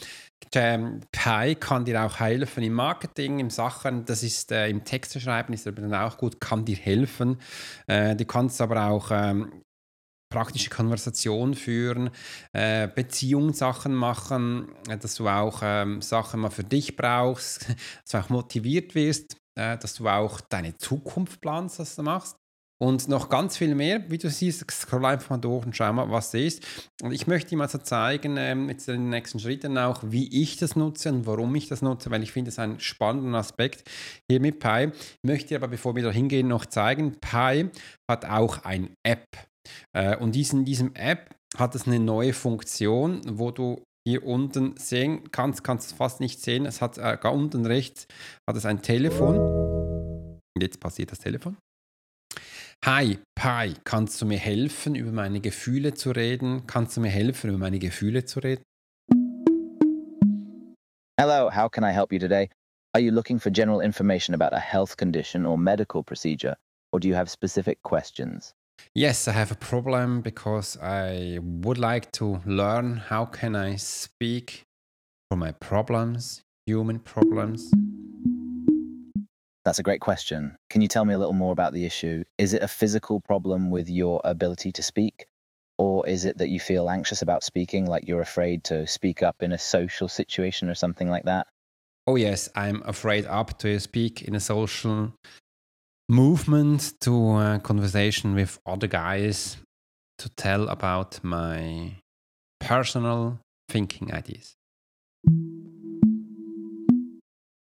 Ähm, 0.55 1.01
Pi 1.13 1.55
kann 1.57 1.85
dir 1.85 2.03
auch 2.03 2.21
helfen 2.21 2.63
im 2.63 2.73
Marketing, 2.73 3.39
im 3.39 3.51
Sachen, 3.51 4.05
das 4.07 4.23
ist 4.23 4.51
äh, 4.51 4.69
im 4.69 4.85
Texte 4.85 5.21
schreiben, 5.21 5.53
ist 5.53 5.67
aber 5.67 5.83
dann 5.83 5.95
auch 5.95 6.17
gut, 6.17 6.41
kann 6.41 6.65
dir 6.65 6.77
helfen. 6.77 7.39
Äh, 7.87 8.17
du 8.17 8.25
kannst 8.25 8.61
aber 8.63 8.87
auch 8.87 9.11
ähm, 9.13 9.63
praktische 10.33 10.71
Konversation 10.71 11.55
führen, 11.55 12.11
äh, 12.53 12.89
Beziehungssachen 12.89 13.93
machen, 13.93 14.73
dass 14.87 15.17
du 15.17 15.29
auch 15.29 15.61
ähm, 15.63 16.01
Sachen 16.01 16.41
mal 16.41 16.51
für 16.51 16.65
dich 16.65 16.97
brauchst, 16.97 17.69
dass 17.69 18.11
du 18.13 18.19
auch 18.19 18.29
motiviert 18.31 18.95
wirst 18.95 19.40
äh, 19.59 19.77
dass 19.79 19.95
du 19.95 20.09
auch 20.09 20.41
deine 20.41 20.77
Zukunft 20.77 21.41
planst, 21.41 21.79
was 21.79 21.97
du 21.97 22.03
machst. 22.03 22.37
Und 22.83 23.09
noch 23.09 23.29
ganz 23.29 23.59
viel 23.59 23.75
mehr, 23.75 24.11
wie 24.11 24.17
du 24.17 24.31
siehst, 24.31 24.71
scroll 24.71 25.05
einfach 25.05 25.29
mal 25.29 25.37
durch 25.37 25.67
und 25.67 25.77
schau 25.77 25.93
mal, 25.93 26.11
was 26.11 26.31
das 26.31 26.41
ist. 26.41 26.67
Und 27.03 27.13
ich 27.13 27.27
möchte 27.27 27.51
dir 27.51 27.59
mal 27.59 27.69
so 27.69 27.77
zeigen, 27.77 28.39
ähm, 28.39 28.71
jetzt 28.71 28.89
in 28.89 28.95
den 28.95 29.11
nächsten 29.11 29.39
Schritten 29.39 29.77
auch, 29.77 30.03
wie 30.07 30.43
ich 30.43 30.57
das 30.57 30.77
nutze 30.77 31.11
und 31.11 31.27
warum 31.27 31.55
ich 31.55 31.69
das 31.69 31.83
nutze, 31.83 32.11
weil 32.11 32.23
ich 32.23 32.33
finde 32.33 32.49
es 32.49 32.59
einen 32.59 32.81
spannenden 32.81 33.35
Aspekt 33.35 33.87
hier 34.31 34.41
mit 34.41 34.61
Pi. 34.61 34.91
Ich 34.95 35.29
möchte 35.29 35.57
aber, 35.57 35.69
bevor 35.69 35.95
wir 35.95 36.03
da 36.03 36.11
hingehen, 36.11 36.49
noch 36.49 36.65
zeigen, 36.65 37.21
Pi 37.21 37.69
hat 38.11 38.25
auch 38.25 38.65
ein 38.65 38.95
App. 39.03 39.27
Äh, 39.95 40.17
und 40.17 40.35
in 40.35 40.65
diesem 40.65 40.95
App 40.95 41.37
hat 41.59 41.75
es 41.75 41.87
eine 41.87 42.01
neue 42.01 42.33
Funktion, 42.33 43.21
wo 43.27 43.51
du 43.51 43.83
hier 44.07 44.25
unten 44.25 44.77
sehen 44.77 45.31
kannst, 45.31 45.63
kannst 45.65 45.93
du 45.93 45.97
fast 45.97 46.21
nicht 46.21 46.41
sehen. 46.41 46.67
Es 46.67 46.81
hat 46.81 46.99
äh, 46.99 47.19
gar 47.21 47.33
unten 47.33 47.67
rechts 47.67 48.07
hat 48.49 48.57
es 48.57 48.67
ein 48.67 48.83
Telefon. 48.83 49.39
Und 49.39 50.63
jetzt 50.63 50.81
passiert 50.81 51.13
das 51.13 51.19
Telefon. 51.19 51.57
Hi, 52.85 53.19
Pi, 53.35 53.75
kannst 53.85 54.21
du 54.23 54.27
mir 54.27 54.39
helfen, 54.39 54.95
über 54.95 55.13
meine 55.13 55.41
Gefühle 55.41 55.93
zu 55.93 56.13
reden? 56.13 56.67
Kannst 56.67 56.97
du 56.97 57.03
mir 57.03 57.11
helfen, 57.11 57.51
über 57.51 57.59
meine 57.59 57.79
Gefühle 57.79 58.25
zu 58.25 58.41
reden? 58.41 58.63
Hello, 61.19 61.51
how 61.55 61.69
can 61.69 61.85
I 61.85 61.93
help 61.93 62.13
you 62.13 62.19
today? 62.19 62.49
Are 62.95 63.01
you 63.01 63.13
looking 63.13 63.39
for 63.39 63.51
general 63.51 63.81
information 63.81 64.35
about 64.35 64.57
a 64.57 64.59
health 64.59 64.97
condition 64.97 65.45
or 65.45 65.59
medical 65.59 66.03
procedure, 66.03 66.57
or 66.91 66.99
do 66.99 67.07
you 67.07 67.15
have 67.15 67.31
specific 67.31 67.83
questions? 67.83 68.55
Yes, 68.95 69.29
I 69.29 69.33
have 69.33 69.53
a 69.53 69.57
problem 69.57 70.21
because 70.21 70.77
I 70.83 71.39
would 71.41 71.79
like 71.79 72.11
to 72.13 72.41
learn 72.45 72.97
how 72.97 73.25
can 73.25 73.55
I 73.55 73.77
speak 73.77 74.65
for 75.31 75.37
my 75.37 75.53
problems, 75.53 76.43
human 76.67 76.99
problems. 76.99 77.71
That's 79.65 79.79
a 79.79 79.83
great 79.83 80.01
question. 80.01 80.57
Can 80.71 80.81
you 80.81 80.89
tell 80.89 81.05
me 81.05 81.15
a 81.15 81.19
little 81.19 81.35
more 81.35 81.53
about 81.53 81.73
the 81.73 81.85
issue? 81.85 82.25
Is 82.39 82.55
it 82.55 82.63
a 82.63 82.69
physical 82.69 83.21
problem 83.21 83.71
with 83.71 83.89
your 83.89 84.21
ability 84.25 84.73
to 84.73 84.83
speak? 84.83 85.27
Or 85.79 86.07
is 86.07 86.25
it 86.25 86.39
that 86.39 86.49
you 86.49 86.59
feel 86.61 86.91
anxious 86.91 87.23
about 87.23 87.45
speaking, 87.45 87.87
like 87.87 88.09
you're 88.09 88.21
afraid 88.21 88.65
to 88.65 88.87
speak 88.87 89.23
up 89.23 89.37
in 89.41 89.53
a 89.53 89.59
social 89.59 90.09
situation 90.09 90.69
or 90.69 90.75
something 90.75 91.09
like 91.09 91.25
that? 91.25 91.47
Oh, 92.07 92.17
yes, 92.17 92.49
I'm 92.57 92.83
afraid 92.85 93.27
up 93.27 93.59
to 93.61 93.79
speak 93.79 94.23
in 94.23 94.35
a 94.35 94.41
social 94.41 95.13
movement 96.11 96.95
to 97.01 97.37
a 97.37 97.61
conversation 97.63 98.35
with 98.35 98.59
other 98.67 98.89
guys 98.89 99.57
to 100.19 100.29
tell 100.31 100.69
about 100.69 101.23
my 101.23 101.93
personal 102.59 103.39
thinking 103.69 104.13
ideas. 104.13 104.57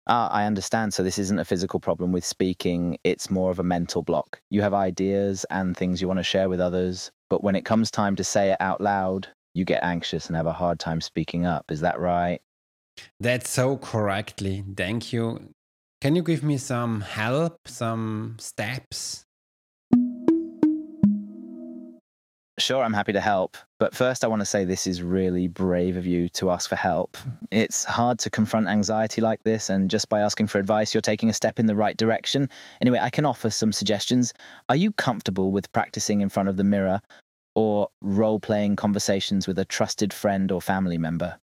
Ah, 0.08 0.30
I 0.32 0.46
understand. 0.46 0.94
So 0.94 1.04
this 1.04 1.20
isn't 1.20 1.38
a 1.38 1.44
physical 1.44 1.82
problem 1.82 2.14
with 2.14 2.24
speaking, 2.24 2.98
it's 3.04 3.30
more 3.30 3.52
of 3.52 3.60
a 3.60 3.64
mental 3.64 4.02
block. 4.04 4.42
You 4.50 4.62
have 4.62 4.74
ideas 4.74 5.46
and 5.50 5.76
things 5.76 6.02
you 6.02 6.08
want 6.08 6.20
to 6.20 6.24
share 6.24 6.48
with 6.48 6.62
others, 6.62 7.12
but 7.30 7.44
when 7.44 7.56
it 7.56 7.66
comes 7.66 7.92
time 7.92 8.16
to 8.16 8.24
say 8.24 8.52
it 8.52 8.58
out 8.62 8.80
loud, 8.80 9.28
you 9.54 9.66
get 9.66 9.84
anxious 9.84 10.28
and 10.28 10.38
have 10.38 10.48
a 10.48 10.54
hard 10.54 10.80
time 10.80 11.02
speaking 11.02 11.46
up. 11.46 11.70
Is 11.70 11.82
that 11.82 12.00
right? 12.00 12.40
That's 13.20 13.50
so 13.50 13.76
correctly. 13.78 14.64
Thank 14.78 15.12
you. 15.12 15.54
Can 16.02 16.16
you 16.16 16.24
give 16.24 16.44
me 16.44 16.58
some 16.58 17.02
help, 17.02 17.68
some 17.68 18.38
steps? 18.40 19.26
Sure, 22.58 22.82
I'm 22.82 22.94
happy 22.94 23.12
to 23.12 23.20
help. 23.20 23.58
But 23.80 23.94
first, 23.94 24.24
I 24.24 24.28
want 24.28 24.42
to 24.42 24.46
say 24.46 24.64
this 24.64 24.88
is 24.88 25.04
really 25.04 25.50
brave 25.50 25.98
of 25.98 26.06
you 26.06 26.30
to 26.30 26.52
ask 26.52 26.70
for 26.70 26.78
help. 26.78 27.18
It's 27.52 27.84
hard 27.84 28.18
to 28.20 28.30
confront 28.30 28.70
anxiety 28.70 29.20
like 29.20 29.44
this, 29.44 29.70
and 29.70 29.90
just 29.90 30.08
by 30.08 30.22
asking 30.22 30.48
for 30.48 30.58
advice, 30.58 30.94
you're 30.94 31.02
taking 31.02 31.30
a 31.30 31.34
step 31.34 31.60
in 31.60 31.66
the 31.66 31.76
right 31.76 31.98
direction. 31.98 32.50
Anyway, 32.80 33.00
I 33.02 33.10
can 33.10 33.26
offer 33.26 33.50
some 33.50 33.74
suggestions. 33.74 34.34
Are 34.70 34.78
you 34.78 34.94
comfortable 34.94 35.52
with 35.52 35.70
practicing 35.74 36.22
in 36.22 36.30
front 36.30 36.48
of 36.48 36.56
the 36.56 36.64
mirror 36.64 37.02
or 37.56 37.90
role 38.02 38.40
playing 38.40 38.78
conversations 38.78 39.48
with 39.48 39.60
a 39.60 39.66
trusted 39.66 40.14
friend 40.14 40.50
or 40.50 40.62
family 40.62 40.98
member? 40.98 41.38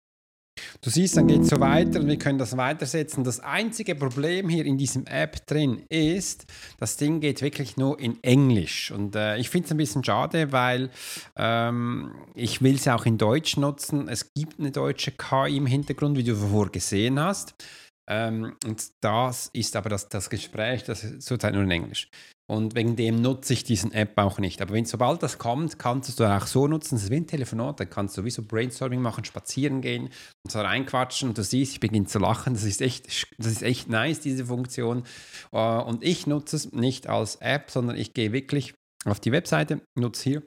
Du 0.84 0.90
siehst, 0.90 1.16
dann 1.16 1.28
geht 1.28 1.42
es 1.42 1.48
so 1.50 1.60
weiter 1.60 2.00
und 2.00 2.08
wir 2.08 2.18
können 2.18 2.40
das 2.40 2.56
weitersetzen. 2.56 3.22
Das 3.22 3.38
einzige 3.38 3.94
Problem 3.94 4.48
hier 4.48 4.66
in 4.66 4.78
diesem 4.78 5.06
App 5.06 5.46
drin 5.46 5.84
ist, 5.88 6.44
das 6.80 6.96
Ding 6.96 7.20
geht 7.20 7.40
wirklich 7.40 7.76
nur 7.76 8.00
in 8.00 8.20
Englisch. 8.24 8.90
Und 8.90 9.14
äh, 9.14 9.36
ich 9.36 9.48
finde 9.48 9.66
es 9.66 9.70
ein 9.70 9.76
bisschen 9.76 10.02
schade, 10.02 10.50
weil 10.50 10.90
ähm, 11.36 12.10
ich 12.34 12.62
will 12.62 12.74
es 12.74 12.88
auch 12.88 13.06
in 13.06 13.16
Deutsch 13.16 13.56
nutzen. 13.56 14.08
Es 14.08 14.34
gibt 14.34 14.58
eine 14.58 14.72
deutsche 14.72 15.12
KI 15.12 15.56
im 15.56 15.66
Hintergrund, 15.66 16.18
wie 16.18 16.24
du 16.24 16.34
vorher 16.34 16.72
gesehen 16.72 17.20
hast. 17.20 17.54
Ähm, 18.08 18.56
und 18.64 18.84
das 19.00 19.50
ist 19.52 19.76
aber 19.76 19.88
das, 19.88 20.08
das 20.08 20.28
Gespräch, 20.28 20.84
das 20.84 21.04
ist 21.04 21.22
zurzeit 21.22 21.54
nur 21.54 21.62
in 21.62 21.70
Englisch. 21.70 22.08
Und 22.50 22.74
wegen 22.74 22.96
dem 22.96 23.22
nutze 23.22 23.52
ich 23.54 23.64
diesen 23.64 23.92
App 23.92 24.18
auch 24.18 24.38
nicht. 24.38 24.60
Aber 24.60 24.74
wenn 24.74 24.84
sobald 24.84 25.22
das 25.22 25.38
kommt, 25.38 25.78
kannst 25.78 26.18
du 26.18 26.24
auch 26.24 26.46
so 26.46 26.66
nutzen. 26.66 26.96
Das 26.96 27.04
ist 27.04 27.10
wie 27.10 27.16
ein 27.16 27.26
Telefonat. 27.26 27.80
Dann 27.80 27.88
kannst 27.88 28.18
du 28.18 28.24
wie 28.24 28.30
so 28.30 28.42
Brainstorming 28.42 29.00
machen, 29.00 29.24
spazieren 29.24 29.80
gehen 29.80 30.10
und 30.44 30.50
so 30.50 30.60
reinquatschen. 30.60 31.30
Und 31.30 31.38
du 31.38 31.44
siehst, 31.44 31.72
ich 31.72 31.80
beginne 31.80 32.06
zu 32.06 32.18
lachen. 32.18 32.52
Das 32.52 32.64
ist 32.64 32.82
echt, 32.82 33.06
das 33.38 33.46
ist 33.46 33.62
echt 33.62 33.88
nice, 33.88 34.20
diese 34.20 34.46
Funktion. 34.46 35.04
Äh, 35.52 35.58
und 35.58 36.04
ich 36.04 36.26
nutze 36.26 36.56
es 36.56 36.72
nicht 36.72 37.06
als 37.06 37.36
App, 37.36 37.70
sondern 37.70 37.96
ich 37.96 38.12
gehe 38.12 38.32
wirklich 38.32 38.74
auf 39.06 39.18
die 39.18 39.32
Webseite, 39.32 39.80
nutze 39.96 40.22
hier 40.24 40.42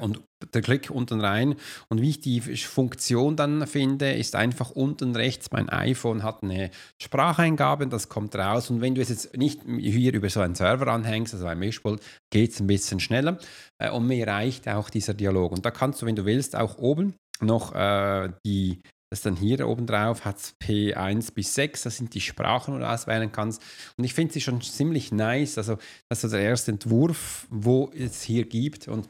und 0.00 0.22
der 0.52 0.62
Klick 0.62 0.90
unten 0.90 1.20
rein. 1.20 1.56
Und 1.88 2.00
wie 2.00 2.10
ich 2.10 2.20
die 2.20 2.40
Funktion 2.40 3.36
dann 3.36 3.66
finde, 3.66 4.12
ist 4.12 4.36
einfach 4.36 4.70
unten 4.70 5.16
rechts, 5.16 5.50
mein 5.50 5.68
iPhone 5.68 6.22
hat 6.22 6.42
eine 6.42 6.70
Spracheingabe, 7.00 7.86
das 7.86 8.08
kommt 8.08 8.36
raus. 8.36 8.70
Und 8.70 8.80
wenn 8.80 8.94
du 8.94 9.00
es 9.00 9.08
jetzt 9.08 9.36
nicht 9.36 9.62
hier 9.64 10.12
über 10.12 10.28
so 10.30 10.40
einen 10.40 10.54
Server 10.54 10.88
anhängst, 10.88 11.34
also 11.34 11.46
ein 11.46 11.58
Mischpult, 11.58 12.02
geht 12.30 12.52
es 12.52 12.60
ein 12.60 12.66
bisschen 12.66 13.00
schneller. 13.00 13.38
Äh, 13.78 13.90
und 13.90 14.06
mir 14.06 14.26
reicht 14.26 14.68
auch 14.68 14.90
dieser 14.90 15.14
Dialog. 15.14 15.52
Und 15.52 15.66
da 15.66 15.70
kannst 15.70 16.02
du, 16.02 16.06
wenn 16.06 16.16
du 16.16 16.24
willst, 16.24 16.56
auch 16.56 16.78
oben 16.78 17.14
noch 17.40 17.74
äh, 17.74 18.30
die 18.46 18.80
das 19.10 19.22
dann 19.22 19.36
hier 19.36 19.68
oben 19.68 19.86
drauf 19.86 20.24
hat 20.24 20.54
P1 20.60 21.34
bis 21.34 21.54
6, 21.54 21.82
das 21.84 21.98
sind 21.98 22.14
die 22.14 22.20
Sprachen, 22.20 22.74
die 22.74 22.80
du 22.80 22.90
auswählen 22.90 23.30
kannst. 23.30 23.62
Und 23.96 24.02
ich 24.02 24.12
finde 24.12 24.32
sie 24.32 24.40
schon 24.40 24.60
ziemlich 24.60 25.12
nice. 25.12 25.56
Also, 25.56 25.78
das 26.08 26.24
ist 26.24 26.32
der 26.32 26.40
erste 26.40 26.72
Entwurf, 26.72 27.46
wo 27.48 27.92
es 27.94 28.22
hier 28.22 28.44
gibt. 28.44 28.88
Und 28.88 29.08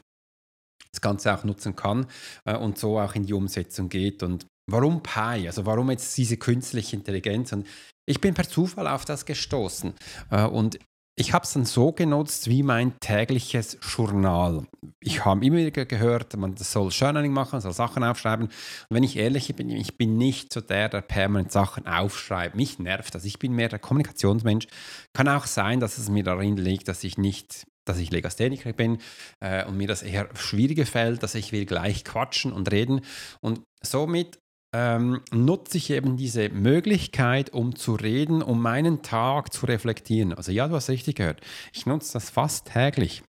das 0.91 1.01
Ganze 1.01 1.33
auch 1.33 1.43
nutzen 1.43 1.75
kann 1.75 2.07
äh, 2.45 2.55
und 2.55 2.77
so 2.77 2.99
auch 2.99 3.15
in 3.15 3.25
die 3.25 3.33
Umsetzung 3.33 3.89
geht. 3.89 4.23
Und 4.23 4.47
warum 4.69 5.03
Pi? 5.03 5.47
Also 5.47 5.65
warum 5.65 5.91
jetzt 5.91 6.17
diese 6.17 6.37
künstliche 6.37 6.95
Intelligenz? 6.95 7.51
Und 7.53 7.67
ich 8.05 8.21
bin 8.21 8.33
per 8.33 8.47
Zufall 8.47 8.87
auf 8.87 9.05
das 9.05 9.25
gestoßen 9.25 9.93
äh, 10.31 10.45
und 10.45 10.79
ich 11.17 11.31
habe 11.31 11.45
es 11.45 11.53
dann 11.53 11.63
so 11.63 11.93
genutzt 11.93 12.49
wie 12.49 12.61
mein 12.61 12.99
tägliches 12.99 13.77
Journal. 13.81 14.67
Ich 14.99 15.23
habe 15.23 15.45
immer 15.45 15.57
wieder 15.57 15.85
gehört, 15.85 16.35
man 16.35 16.57
soll 16.57 16.89
Journaling 16.91 17.31
machen, 17.31 17.61
soll 17.61 17.71
Sachen 17.71 18.03
aufschreiben. 18.03 18.47
Und 18.47 18.53
wenn 18.89 19.03
ich 19.03 19.15
ehrlich 19.15 19.55
bin, 19.55 19.69
ich 19.69 19.97
bin 19.97 20.17
nicht 20.17 20.51
so 20.51 20.59
der, 20.59 20.89
der 20.89 20.99
permanent 21.01 21.53
Sachen 21.53 21.87
aufschreibt. 21.87 22.57
Mich 22.57 22.79
nervt 22.79 23.15
das. 23.15 23.23
Ich 23.23 23.39
bin 23.39 23.53
mehr 23.53 23.69
der 23.69 23.79
Kommunikationsmensch. 23.79 24.67
Kann 25.13 25.29
auch 25.29 25.45
sein, 25.45 25.79
dass 25.79 25.97
es 25.97 26.09
mir 26.09 26.23
darin 26.23 26.57
liegt, 26.57 26.89
dass 26.89 27.05
ich 27.05 27.17
nicht 27.17 27.65
dass 27.85 27.99
ich 27.99 28.11
Legastheniker 28.11 28.73
bin 28.73 28.97
äh, 29.39 29.63
und 29.65 29.77
mir 29.77 29.87
das 29.87 30.03
eher 30.03 30.29
schwieriger 30.35 30.85
fällt, 30.85 31.23
dass 31.23 31.35
ich 31.35 31.51
will 31.51 31.65
gleich 31.65 32.03
quatschen 32.03 32.51
und 32.51 32.71
reden. 32.71 33.01
Und 33.41 33.61
somit 33.81 34.39
ähm, 34.73 35.21
nutze 35.31 35.77
ich 35.77 35.89
eben 35.91 36.17
diese 36.17 36.49
Möglichkeit, 36.49 37.51
um 37.53 37.75
zu 37.77 37.95
reden, 37.95 38.41
um 38.41 38.61
meinen 38.61 39.03
Tag 39.03 39.53
zu 39.53 39.65
reflektieren. 39.67 40.33
Also 40.33 40.51
ja, 40.51 40.67
du 40.67 40.75
hast 40.75 40.89
richtig 40.89 41.15
gehört. 41.15 41.39
Ich 41.71 41.85
nutze 41.85 42.11
das 42.13 42.29
fast 42.29 42.67
täglich. 42.73 43.23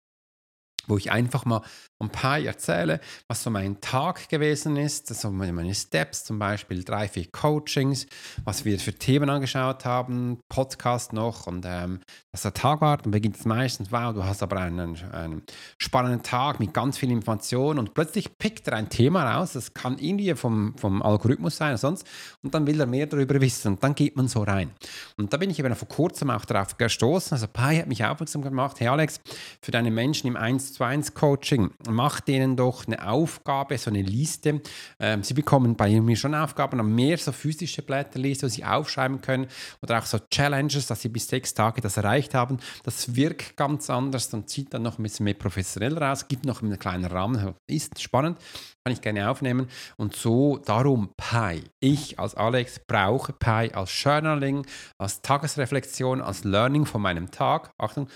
wo 0.89 0.97
ich 0.97 1.11
einfach 1.11 1.45
mal 1.45 1.63
ein 1.99 2.11
paar 2.11 2.39
erzähle, 2.39 3.01
was 3.29 3.43
so 3.43 3.51
mein 3.51 3.81
Tag 3.81 4.29
gewesen 4.29 4.77
ist, 4.77 5.11
also 5.11 5.31
meine 5.31 5.75
Steps, 5.75 6.25
zum 6.25 6.39
Beispiel 6.39 6.85
drei, 6.85 7.09
vier 7.09 7.27
Coachings, 7.31 8.07
was 8.45 8.65
wir 8.65 8.79
für 8.79 8.93
Themen 8.93 9.31
angeschaut 9.31 9.85
haben, 9.85 10.39
Podcast 10.49 11.13
noch 11.13 11.47
und 11.47 11.65
ähm, 11.67 12.01
was 12.37 12.43
der 12.43 12.52
Tag 12.52 12.83
war. 12.83 12.99
Dann 12.99 13.12
beginnt 13.12 13.37
es 13.37 13.47
meistens, 13.47 13.90
wow, 13.90 14.12
du 14.12 14.23
hast 14.23 14.43
aber 14.43 14.59
einen, 14.59 14.99
einen 15.11 15.43
spannenden 15.78 16.23
Tag 16.23 16.61
mit 16.61 16.75
ganz 16.75 16.99
viel 16.99 17.11
Information 17.11 17.78
und 17.78 17.95
plötzlich 17.95 18.37
pickt 18.37 18.69
er 18.69 18.75
ein 18.75 18.90
Thema 18.90 19.37
raus, 19.37 19.55
das 19.55 19.73
kann 19.73 19.97
irgendwie 19.99 20.35
vom, 20.35 20.76
vom 20.76 21.00
Algorithmus 21.00 21.57
sein 21.57 21.71
oder 21.71 21.78
sonst 21.78 22.07
und 22.43 22.55
dann 22.55 22.66
will 22.66 22.78
er 22.78 22.85
mehr 22.85 23.07
darüber 23.07 23.40
wissen 23.40 23.73
und 23.73 23.83
dann 23.83 23.95
geht 23.95 24.16
man 24.16 24.28
so 24.28 24.43
rein. 24.43 24.71
Und 25.16 25.33
da 25.33 25.38
bin 25.38 25.49
ich 25.49 25.59
eben 25.59 25.75
vor 25.75 25.88
kurzem 25.88 26.28
auch 26.28 26.45
darauf 26.45 26.76
gestoßen, 26.76 27.33
also 27.33 27.47
Pai 27.50 27.78
hat 27.78 27.87
mich 27.87 28.05
aufmerksam 28.05 28.43
gemacht, 28.43 28.81
hey 28.81 28.88
Alex, 28.88 29.19
für 29.62 29.71
deine 29.71 29.90
Menschen 29.90 30.26
im 30.26 30.37
1 30.37 30.75
zu 30.75 30.85
1 30.85 31.14
Coaching, 31.14 31.71
mach 31.88 32.21
denen 32.21 32.55
doch 32.55 32.87
eine 32.87 33.09
Aufgabe, 33.09 33.78
so 33.78 33.88
eine 33.88 34.02
Liste. 34.02 34.61
Ähm, 35.00 35.23
sie 35.23 35.33
bekommen 35.33 35.75
bei 35.75 35.99
mir 36.02 36.16
schon 36.16 36.35
Aufgaben, 36.35 36.81
aber 36.81 36.88
mehr 36.88 37.16
so 37.16 37.33
physische 37.33 37.81
Blätterliste, 37.81 38.45
wo 38.45 38.50
sie 38.50 38.64
aufschreiben 38.64 39.23
können 39.23 39.47
oder 39.81 39.99
auch 39.99 40.05
so 40.05 40.19
Challenges, 40.31 40.87
dass 40.87 41.00
sie 41.00 41.09
bis 41.09 41.28
sechs 41.28 41.55
Tage 41.55 41.81
das 41.81 41.97
erreicht 42.26 42.35
haben. 42.35 42.59
Das 42.85 43.14
wirkt 43.14 43.56
ganz 43.56 43.90
anders 43.90 44.33
und 44.35 44.49
sieht 44.49 44.75
dann 44.75 44.83
noch 44.83 44.99
ein 44.99 45.02
bisschen 45.02 45.25
mehr 45.25 45.35
professionell 45.35 45.97
raus, 45.99 46.28
gibt 46.28 46.45
noch 46.45 46.62
einen 46.62 46.78
kleinen 46.78 47.04
Rahmen, 47.04 47.54
ist 47.68 48.00
spannend, 48.00 48.38
kann 48.85 48.92
ich 48.92 49.00
gerne 49.00 49.30
aufnehmen. 49.30 49.68
Und 49.97 50.14
so 50.14 50.59
darum 50.59 51.11
Pi. 51.16 51.62
Ich 51.80 52.18
als 52.18 52.35
Alex 52.35 52.80
brauche 52.87 53.33
Pi 53.33 53.71
als 53.73 54.02
Journaling, 54.02 54.66
als 54.99 55.23
Tagesreflexion, 55.23 56.21
als 56.21 56.45
Learning 56.45 56.87
von 56.87 57.02
meinem 57.02 57.30
Tag. 57.30 57.71
Achtung, 57.78 58.09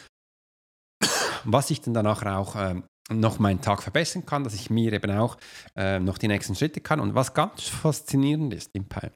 was 1.45 1.71
ich 1.71 1.81
dann 1.81 1.95
danach 1.95 2.25
auch 2.25 2.57
ähm, 2.57 2.85
noch 3.13 3.39
meinen 3.39 3.61
Tag 3.61 3.83
verbessern 3.83 4.25
kann, 4.25 4.45
dass 4.45 4.55
ich 4.55 4.71
mir 4.71 4.93
eben 4.93 5.11
auch 5.11 5.37
äh, 5.75 5.99
noch 5.99 6.19
die 6.19 6.29
nächsten 6.29 6.55
Schritte 6.55 6.81
kann. 6.81 7.01
Und 7.01 7.15
was 7.15 7.35
ganz 7.35 7.63
faszinierend 7.65 8.55
ist 8.55 8.71
im 8.75 8.89
Pi, 8.89 9.09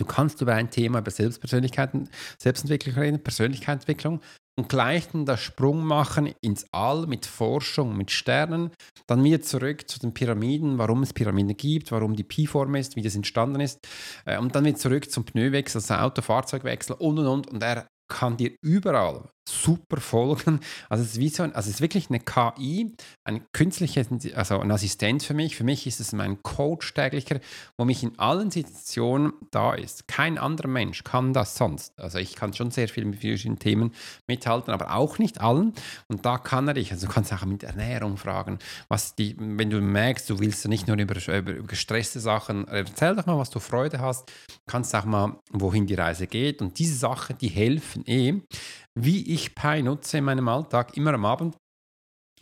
du 0.00 0.06
kannst 0.06 0.40
über 0.40 0.54
ein 0.54 0.70
Thema, 0.70 1.00
über 1.00 1.10
Selbstpersönlichkeiten, 1.10 2.08
Selbstentwicklung 2.38 2.96
reden, 2.96 3.22
Persönlichkeitsentwicklung 3.22 4.20
und 4.58 4.68
gleich 4.68 5.08
dann 5.08 5.26
den 5.26 5.36
Sprung 5.36 5.84
machen 5.84 6.32
ins 6.40 6.66
All 6.72 7.06
mit 7.06 7.26
Forschung, 7.26 7.96
mit 7.96 8.10
Sternen, 8.10 8.70
dann 9.06 9.22
wieder 9.22 9.40
zurück 9.40 9.88
zu 9.88 9.98
den 9.98 10.12
Pyramiden, 10.12 10.78
warum 10.78 11.02
es 11.02 11.12
Pyramiden 11.12 11.56
gibt, 11.56 11.92
warum 11.92 12.16
die 12.16 12.24
Pi-Form 12.24 12.74
ist, 12.74 12.96
wie 12.96 13.02
das 13.02 13.14
entstanden 13.14 13.60
ist. 13.60 13.78
Äh, 14.24 14.38
und 14.38 14.54
dann 14.54 14.64
wieder 14.64 14.76
zurück 14.76 15.10
zum 15.10 15.24
Pneuwechsel, 15.24 15.80
also 15.80 15.94
Auto-Fahrzeugwechsel 15.94 16.96
und 16.98 17.18
und 17.18 17.26
und. 17.26 17.48
Und 17.48 17.62
er 17.62 17.86
kann 18.08 18.36
dir 18.36 18.54
überall 18.62 19.30
super 19.48 20.00
folgen. 20.00 20.60
Also 20.88 21.04
es 21.04 21.12
ist 21.12 21.20
wie 21.20 21.28
so 21.28 21.42
ein, 21.42 21.54
also 21.54 21.68
es 21.68 21.76
ist 21.76 21.80
wirklich 21.80 22.08
eine 22.10 22.20
KI, 22.20 22.94
eine 23.24 23.40
künstliche, 23.52 24.06
also 24.34 24.60
ein 24.60 24.70
Assistent 24.70 25.22
für 25.22 25.34
mich. 25.34 25.56
Für 25.56 25.64
mich 25.64 25.86
ist 25.86 26.00
es 26.00 26.12
mein 26.12 26.42
Coach 26.42 26.94
täglicher, 26.94 27.40
wo 27.76 27.84
mich 27.84 28.02
in 28.02 28.18
allen 28.18 28.50
Situationen 28.50 29.32
da 29.50 29.74
ist. 29.74 30.08
Kein 30.08 30.38
anderer 30.38 30.68
Mensch 30.68 31.04
kann 31.04 31.32
das 31.32 31.56
sonst. 31.56 31.98
Also 31.98 32.18
ich 32.18 32.36
kann 32.36 32.54
schon 32.54 32.70
sehr 32.70 32.88
viel 32.88 33.04
mit 33.04 33.20
verschiedenen 33.20 33.58
Themen 33.58 33.92
mithalten, 34.26 34.72
aber 34.72 34.94
auch 34.94 35.18
nicht 35.18 35.40
allen. 35.40 35.74
Und 36.08 36.24
da 36.24 36.38
kann 36.38 36.68
er 36.68 36.74
dich, 36.74 36.92
also 36.92 37.06
du 37.06 37.12
kannst 37.12 37.32
auch 37.32 37.44
mit 37.44 37.62
Ernährung 37.62 38.16
fragen, 38.16 38.58
was 38.88 39.14
die, 39.14 39.36
wenn 39.38 39.70
du 39.70 39.80
merkst, 39.80 40.28
du 40.30 40.38
willst 40.38 40.66
nicht 40.68 40.86
nur 40.86 40.98
über, 40.98 41.16
über, 41.16 41.52
über 41.52 41.66
gestresste 41.66 42.20
Sachen, 42.20 42.68
erzähl 42.68 43.16
doch 43.16 43.26
mal, 43.26 43.38
was 43.38 43.50
du 43.50 43.60
Freude 43.60 44.00
hast, 44.00 44.30
kannst 44.66 44.94
auch 44.94 45.04
mal, 45.04 45.38
wohin 45.50 45.86
die 45.86 45.94
Reise 45.94 46.26
geht. 46.26 46.60
Und 46.62 46.78
diese 46.78 46.96
Sachen, 46.96 47.38
die 47.38 47.48
helfen 47.48 48.04
eh, 48.06 48.40
wie 48.98 49.32
ich 49.32 49.54
Pi 49.54 49.82
nutze 49.82 50.18
in 50.18 50.24
meinem 50.24 50.48
Alltag, 50.48 50.96
immer 50.96 51.14
am 51.14 51.24
Abend, 51.24 51.56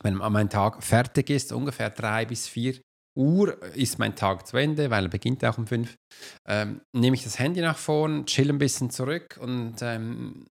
wenn 0.02 0.14
mein 0.14 0.50
Tag 0.50 0.82
fertig 0.82 1.30
ist, 1.30 1.52
ungefähr 1.52 1.90
drei 1.90 2.24
bis 2.24 2.46
vier 2.46 2.80
Uhr 3.16 3.60
ist 3.74 3.98
mein 3.98 4.14
Tag 4.14 4.46
zu 4.46 4.56
Ende, 4.56 4.90
weil 4.90 5.06
er 5.06 5.10
beginnt 5.10 5.44
auch 5.44 5.58
um 5.58 5.66
fünf, 5.66 5.96
ähm, 6.46 6.80
nehme 6.94 7.16
ich 7.16 7.24
das 7.24 7.38
Handy 7.38 7.60
nach 7.60 7.76
vorn, 7.76 8.26
chill 8.26 8.48
ein 8.48 8.58
bisschen 8.58 8.90
zurück 8.90 9.38
und 9.40 9.76
ähm, 9.82 10.46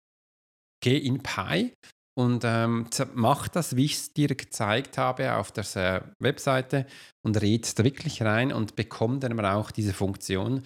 gehe 0.82 0.98
in 0.98 1.22
Pi 1.22 1.74
und 2.16 2.42
ähm, 2.44 2.88
mache 3.12 3.50
das, 3.50 3.76
wie 3.76 3.84
ich 3.84 3.94
es 3.94 4.12
dir 4.14 4.28
gezeigt 4.28 4.96
habe 4.96 5.34
auf 5.34 5.52
der 5.52 5.64
äh, 5.76 6.00
Webseite 6.20 6.86
und 7.22 7.40
rede 7.42 7.68
da 7.74 7.84
wirklich 7.84 8.22
rein 8.22 8.52
und 8.52 8.76
bekomme 8.76 9.18
dann 9.18 9.38
aber 9.38 9.54
auch 9.56 9.70
diese 9.70 9.92
Funktion, 9.92 10.58
äh, 10.58 10.62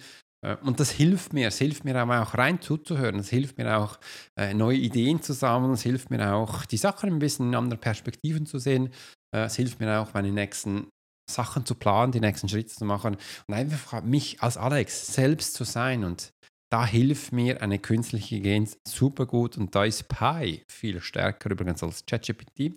und 0.63 0.79
das 0.79 0.91
hilft 0.91 1.33
mir, 1.33 1.49
es 1.49 1.57
hilft 1.57 1.83
mir 1.83 2.01
auch 2.01 2.33
rein 2.33 2.61
zuzuhören, 2.61 3.19
es 3.19 3.29
hilft 3.29 3.57
mir 3.57 3.77
auch 3.77 3.99
äh, 4.37 4.53
neue 4.53 4.77
Ideen 4.77 5.21
zu 5.21 5.33
sammeln, 5.33 5.73
es 5.73 5.81
hilft 5.81 6.09
mir 6.09 6.33
auch 6.33 6.65
die 6.65 6.77
Sachen 6.77 7.11
ein 7.11 7.19
bisschen 7.19 7.49
in 7.49 7.55
anderen 7.55 7.81
Perspektiven 7.81 8.45
zu 8.45 8.57
sehen, 8.57 8.89
äh, 9.35 9.41
es 9.41 9.55
hilft 9.55 9.79
mir 9.79 9.99
auch 9.99 10.13
meine 10.13 10.31
nächsten 10.31 10.87
Sachen 11.29 11.65
zu 11.65 11.75
planen, 11.75 12.11
die 12.11 12.19
nächsten 12.19 12.49
Schritte 12.49 12.73
zu 12.73 12.85
machen 12.85 13.17
und 13.47 13.53
einfach 13.53 14.01
mich 14.03 14.41
als 14.41 14.57
Alex 14.57 15.13
selbst 15.13 15.53
zu 15.53 15.63
sein. 15.63 16.03
Und 16.03 16.31
da 16.71 16.85
hilft 16.85 17.31
mir 17.31 17.61
eine 17.61 17.79
künstliche 17.79 18.35
Intelligenz 18.35 18.77
super 18.87 19.25
gut 19.25 19.57
und 19.57 19.73
da 19.75 19.85
ist 19.85 20.07
Pi 20.07 20.63
viel 20.69 21.01
stärker 21.01 21.51
übrigens 21.51 21.83
als 21.83 22.05
ChatGPT 22.05 22.73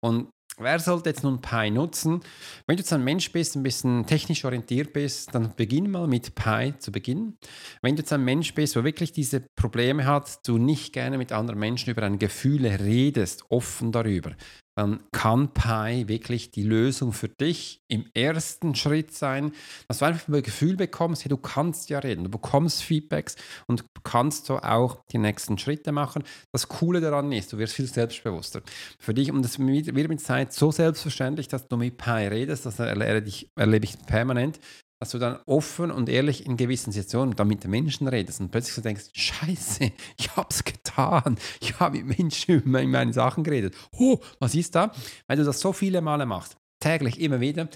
und 0.00 0.30
Wer 0.58 0.78
sollte 0.78 1.10
jetzt 1.10 1.22
nun 1.22 1.42
Pi 1.42 1.70
nutzen? 1.70 2.20
Wenn 2.66 2.76
du 2.76 2.80
jetzt 2.80 2.92
ein 2.92 3.04
Mensch 3.04 3.30
bist, 3.30 3.56
ein 3.56 3.62
bisschen 3.62 4.06
technisch 4.06 4.42
orientiert 4.42 4.94
bist, 4.94 5.34
dann 5.34 5.54
beginn 5.54 5.90
mal 5.90 6.06
mit 6.06 6.34
Pi 6.34 6.72
zu 6.78 6.90
beginnen. 6.90 7.36
Wenn 7.82 7.94
du 7.94 8.00
jetzt 8.00 8.12
ein 8.14 8.24
Mensch 8.24 8.54
bist, 8.54 8.74
der 8.74 8.82
wirklich 8.82 9.12
diese 9.12 9.40
Probleme 9.54 10.06
hat, 10.06 10.48
du 10.48 10.56
nicht 10.56 10.94
gerne 10.94 11.18
mit 11.18 11.30
anderen 11.30 11.60
Menschen 11.60 11.90
über 11.90 12.00
deine 12.00 12.16
Gefühle 12.16 12.80
redest, 12.80 13.44
offen 13.50 13.92
darüber, 13.92 14.34
dann 14.76 15.00
kann 15.10 15.54
Pi 15.54 16.06
wirklich 16.06 16.50
die 16.50 16.62
Lösung 16.62 17.12
für 17.12 17.28
dich 17.28 17.80
im 17.88 18.04
ersten 18.14 18.74
Schritt 18.74 19.14
sein, 19.14 19.52
dass 19.88 19.98
du 19.98 20.04
einfach 20.04 20.28
ein 20.28 20.42
Gefühl 20.42 20.76
bekommst, 20.76 21.24
hey, 21.24 21.30
du 21.30 21.38
kannst 21.38 21.88
ja 21.88 21.98
reden, 21.98 22.24
du 22.24 22.30
bekommst 22.30 22.82
Feedbacks 22.82 23.36
und 23.66 23.86
kannst 24.04 24.46
so 24.46 24.58
auch 24.58 25.00
die 25.10 25.18
nächsten 25.18 25.56
Schritte 25.56 25.92
machen. 25.92 26.22
Das 26.52 26.68
Coole 26.68 27.00
daran 27.00 27.32
ist, 27.32 27.52
du 27.52 27.58
wirst 27.58 27.74
viel 27.74 27.86
selbstbewusster. 27.86 28.60
Für 28.98 29.14
dich, 29.14 29.32
und 29.32 29.42
das 29.42 29.58
wird 29.58 30.08
mit 30.08 30.20
Zeit 30.20 30.52
so 30.52 30.70
selbstverständlich, 30.70 31.48
dass 31.48 31.66
du 31.68 31.76
mit 31.76 31.96
Pi 31.96 32.10
redest, 32.10 32.66
das 32.66 32.78
erlebe 32.78 33.26
ich 33.26 33.98
permanent, 34.06 34.60
dass 34.98 35.10
du 35.10 35.18
dann 35.18 35.38
offen 35.46 35.90
und 35.90 36.08
ehrlich 36.08 36.46
in 36.46 36.56
gewissen 36.56 36.92
Situationen 36.92 37.36
dann 37.36 37.48
mit 37.48 37.64
den 37.64 37.70
Menschen 37.70 38.08
redest 38.08 38.40
und 38.40 38.50
plötzlich 38.50 38.74
so 38.74 38.82
denkst, 38.82 39.10
scheiße, 39.12 39.92
ich 40.18 40.36
hab's 40.36 40.64
getan, 40.64 41.36
ich 41.60 41.78
habe 41.78 42.02
mit 42.02 42.18
Menschen 42.18 42.54
über 42.64 42.82
meine 42.84 43.12
Sachen 43.12 43.44
geredet. 43.44 43.74
Oh, 43.92 44.18
was 44.38 44.54
ist 44.54 44.74
da? 44.74 44.92
Weil 45.26 45.36
du 45.36 45.44
das 45.44 45.60
so 45.60 45.72
viele 45.72 46.00
Male 46.00 46.26
machst, 46.26 46.56
täglich, 46.80 47.20
immer 47.20 47.40
wieder, 47.40 47.68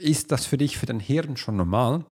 ist 0.00 0.32
das 0.32 0.46
für 0.46 0.56
dich, 0.56 0.78
für 0.78 0.86
dein 0.86 1.00
Hirn 1.00 1.36
schon 1.36 1.56
normal 1.56 2.04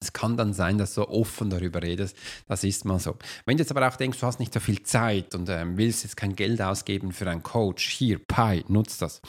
es 0.00 0.12
kann 0.12 0.36
dann 0.36 0.52
sein, 0.52 0.78
dass 0.78 0.94
du 0.94 1.08
offen 1.08 1.50
darüber 1.50 1.82
redest. 1.82 2.16
Das 2.46 2.64
ist 2.64 2.84
mal 2.84 2.98
so. 2.98 3.16
Wenn 3.46 3.56
du 3.56 3.62
jetzt 3.62 3.70
aber 3.70 3.88
auch 3.88 3.96
denkst, 3.96 4.20
du 4.20 4.26
hast 4.26 4.40
nicht 4.40 4.52
so 4.52 4.60
viel 4.60 4.82
Zeit 4.82 5.34
und 5.34 5.48
ähm, 5.48 5.76
willst 5.76 6.04
jetzt 6.04 6.16
kein 6.16 6.36
Geld 6.36 6.60
ausgeben 6.60 7.12
für 7.12 7.28
einen 7.28 7.42
Coach, 7.42 7.88
hier, 7.88 8.18
Pi, 8.18 8.64
nutzt 8.68 9.02
das. 9.02 9.20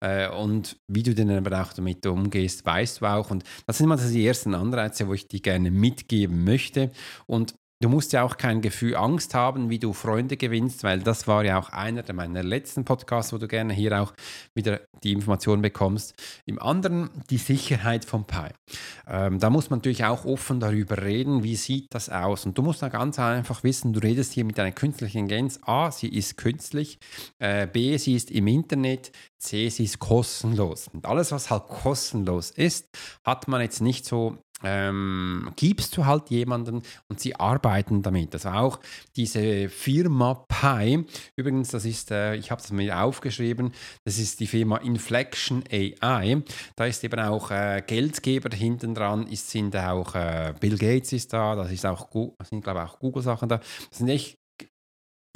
Äh, 0.00 0.28
und 0.28 0.76
wie 0.88 1.02
du 1.02 1.14
denn 1.14 1.30
aber 1.30 1.62
auch 1.62 1.72
damit 1.72 2.06
umgehst, 2.06 2.64
weißt 2.64 3.00
du 3.00 3.06
auch. 3.06 3.30
Und 3.30 3.44
das 3.66 3.78
sind 3.78 3.88
mal 3.88 3.96
die 3.96 4.26
ersten 4.26 4.54
Anreize, 4.54 5.08
wo 5.08 5.14
ich 5.14 5.28
dir 5.28 5.40
gerne 5.40 5.70
mitgeben 5.70 6.44
möchte. 6.44 6.90
Und 7.26 7.54
Du 7.82 7.88
musst 7.88 8.12
ja 8.12 8.24
auch 8.24 8.36
kein 8.36 8.60
Gefühl 8.60 8.94
Angst 8.94 9.32
haben, 9.32 9.70
wie 9.70 9.78
du 9.78 9.94
Freunde 9.94 10.36
gewinnst, 10.36 10.84
weil 10.84 11.00
das 11.00 11.26
war 11.26 11.46
ja 11.46 11.58
auch 11.58 11.70
einer 11.70 12.04
meiner 12.12 12.42
letzten 12.42 12.84
Podcasts, 12.84 13.32
wo 13.32 13.38
du 13.38 13.48
gerne 13.48 13.72
hier 13.72 14.02
auch 14.02 14.12
wieder 14.54 14.82
die 15.02 15.12
Informationen 15.12 15.62
bekommst. 15.62 16.14
Im 16.44 16.60
anderen 16.60 17.08
die 17.30 17.38
Sicherheit 17.38 18.04
vom 18.04 18.26
Pi. 18.26 18.48
Ähm, 19.08 19.38
da 19.38 19.48
muss 19.48 19.70
man 19.70 19.78
natürlich 19.78 20.04
auch 20.04 20.26
offen 20.26 20.60
darüber 20.60 21.00
reden, 21.00 21.42
wie 21.42 21.56
sieht 21.56 21.86
das 21.94 22.10
aus. 22.10 22.44
Und 22.44 22.58
du 22.58 22.60
musst 22.60 22.82
da 22.82 22.90
ganz 22.90 23.18
einfach 23.18 23.64
wissen, 23.64 23.94
du 23.94 24.00
redest 24.00 24.34
hier 24.34 24.44
mit 24.44 24.60
einer 24.60 24.72
künstlichen 24.72 25.20
Intelligenz. 25.20 25.58
A, 25.62 25.90
sie 25.90 26.08
ist 26.08 26.36
künstlich. 26.36 26.98
Äh, 27.38 27.66
B, 27.66 27.96
sie 27.96 28.14
ist 28.14 28.30
im 28.30 28.46
Internet. 28.46 29.10
C, 29.38 29.70
sie 29.70 29.84
ist 29.84 29.98
kostenlos. 29.98 30.88
Und 30.88 31.06
alles, 31.06 31.32
was 31.32 31.48
halt 31.48 31.66
kostenlos 31.68 32.50
ist, 32.50 32.88
hat 33.24 33.48
man 33.48 33.62
jetzt 33.62 33.80
nicht 33.80 34.04
so 34.04 34.36
ähm, 34.62 35.50
gibst 35.56 35.96
du 35.96 36.06
halt 36.06 36.30
jemanden 36.30 36.82
und 37.08 37.20
sie 37.20 37.34
arbeiten 37.36 38.02
damit. 38.02 38.34
Also 38.34 38.50
auch 38.50 38.80
diese 39.16 39.68
Firma 39.68 40.34
Pi, 40.48 41.04
übrigens, 41.36 41.70
das 41.70 41.84
ist, 41.84 42.10
äh, 42.10 42.34
ich 42.36 42.50
habe 42.50 42.60
es 42.60 42.70
mir 42.70 43.00
aufgeschrieben, 43.02 43.72
das 44.04 44.18
ist 44.18 44.40
die 44.40 44.46
Firma 44.46 44.78
Inflection 44.78 45.64
AI. 45.70 46.42
Da 46.76 46.86
ist 46.86 47.04
eben 47.04 47.20
auch 47.20 47.50
äh, 47.50 47.82
Geldgeber 47.86 48.54
hinten 48.54 48.94
dran, 48.94 49.26
sind 49.30 49.76
auch 49.76 50.14
äh, 50.14 50.54
Bill 50.58 50.76
Gates 50.76 51.12
ist 51.12 51.32
da, 51.32 51.54
das 51.54 51.70
ist 51.70 51.86
auch, 51.86 52.08
sind 52.44 52.62
glaube 52.62 52.80
ich 52.80 52.90
auch 52.90 52.98
Google-Sachen 52.98 53.48
da. 53.48 53.58
Das 53.58 53.98
sind 53.98 54.08
echt 54.08 54.39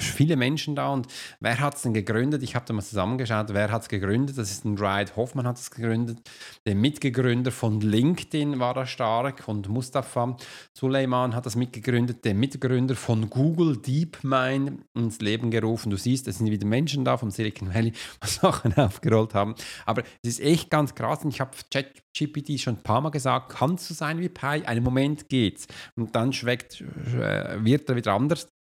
viele 0.00 0.36
Menschen 0.36 0.74
da 0.74 0.88
und 0.88 1.06
wer 1.40 1.60
hat 1.60 1.76
es 1.76 1.82
denn 1.82 1.94
gegründet? 1.94 2.42
Ich 2.42 2.54
habe 2.54 2.64
da 2.66 2.74
mal 2.74 2.82
zusammengeschaut, 2.82 3.54
wer 3.54 3.70
hat 3.70 3.82
es 3.82 3.88
gegründet? 3.88 4.36
Das 4.38 4.50
ist 4.50 4.64
ein 4.64 4.76
Ryan 4.76 5.14
Hoffmann 5.16 5.46
hat 5.46 5.58
es 5.58 5.70
gegründet, 5.70 6.18
der 6.66 6.74
Mitgegründer 6.74 7.52
von 7.52 7.80
LinkedIn 7.80 8.58
war 8.58 8.74
da 8.74 8.86
stark 8.86 9.46
und 9.46 9.68
Mustafa 9.68 10.36
Suleiman 10.72 11.34
hat 11.34 11.46
das 11.46 11.56
mitgegründet, 11.56 12.24
der 12.24 12.34
Mitgründer 12.34 12.94
von 12.94 13.30
Google 13.30 13.76
DeepMind 13.76 14.82
ins 14.94 15.20
Leben 15.20 15.50
gerufen. 15.50 15.90
Du 15.90 15.96
siehst, 15.96 16.26
es 16.28 16.38
sind 16.38 16.50
wieder 16.50 16.66
Menschen 16.66 17.04
da 17.04 17.16
vom 17.16 17.30
Silicon 17.30 17.72
Valley, 17.74 17.92
was 18.20 18.36
Sachen 18.36 18.76
aufgerollt 18.76 19.34
haben. 19.34 19.54
Aber 19.86 20.02
es 20.22 20.38
ist 20.38 20.40
echt 20.40 20.70
ganz 20.70 20.94
krass 20.94 21.24
und 21.24 21.30
ich 21.30 21.40
habe 21.40 21.52
ChatGPT 21.72 22.60
schon 22.60 22.76
ein 22.76 22.82
paar 22.82 23.00
Mal 23.00 23.10
gesagt, 23.10 23.50
kannst 23.50 23.88
du 23.90 23.94
sein 23.94 24.20
wie 24.20 24.28
Pi? 24.28 24.64
Einen 24.64 24.82
Moment 24.82 25.28
geht's 25.28 25.66
und 25.96 26.14
dann 26.14 26.32
schweckt, 26.32 26.80
äh, 26.80 27.62
wird 27.64 27.88
er 27.88 27.96
wieder 27.96 28.12
anders. 28.12 28.53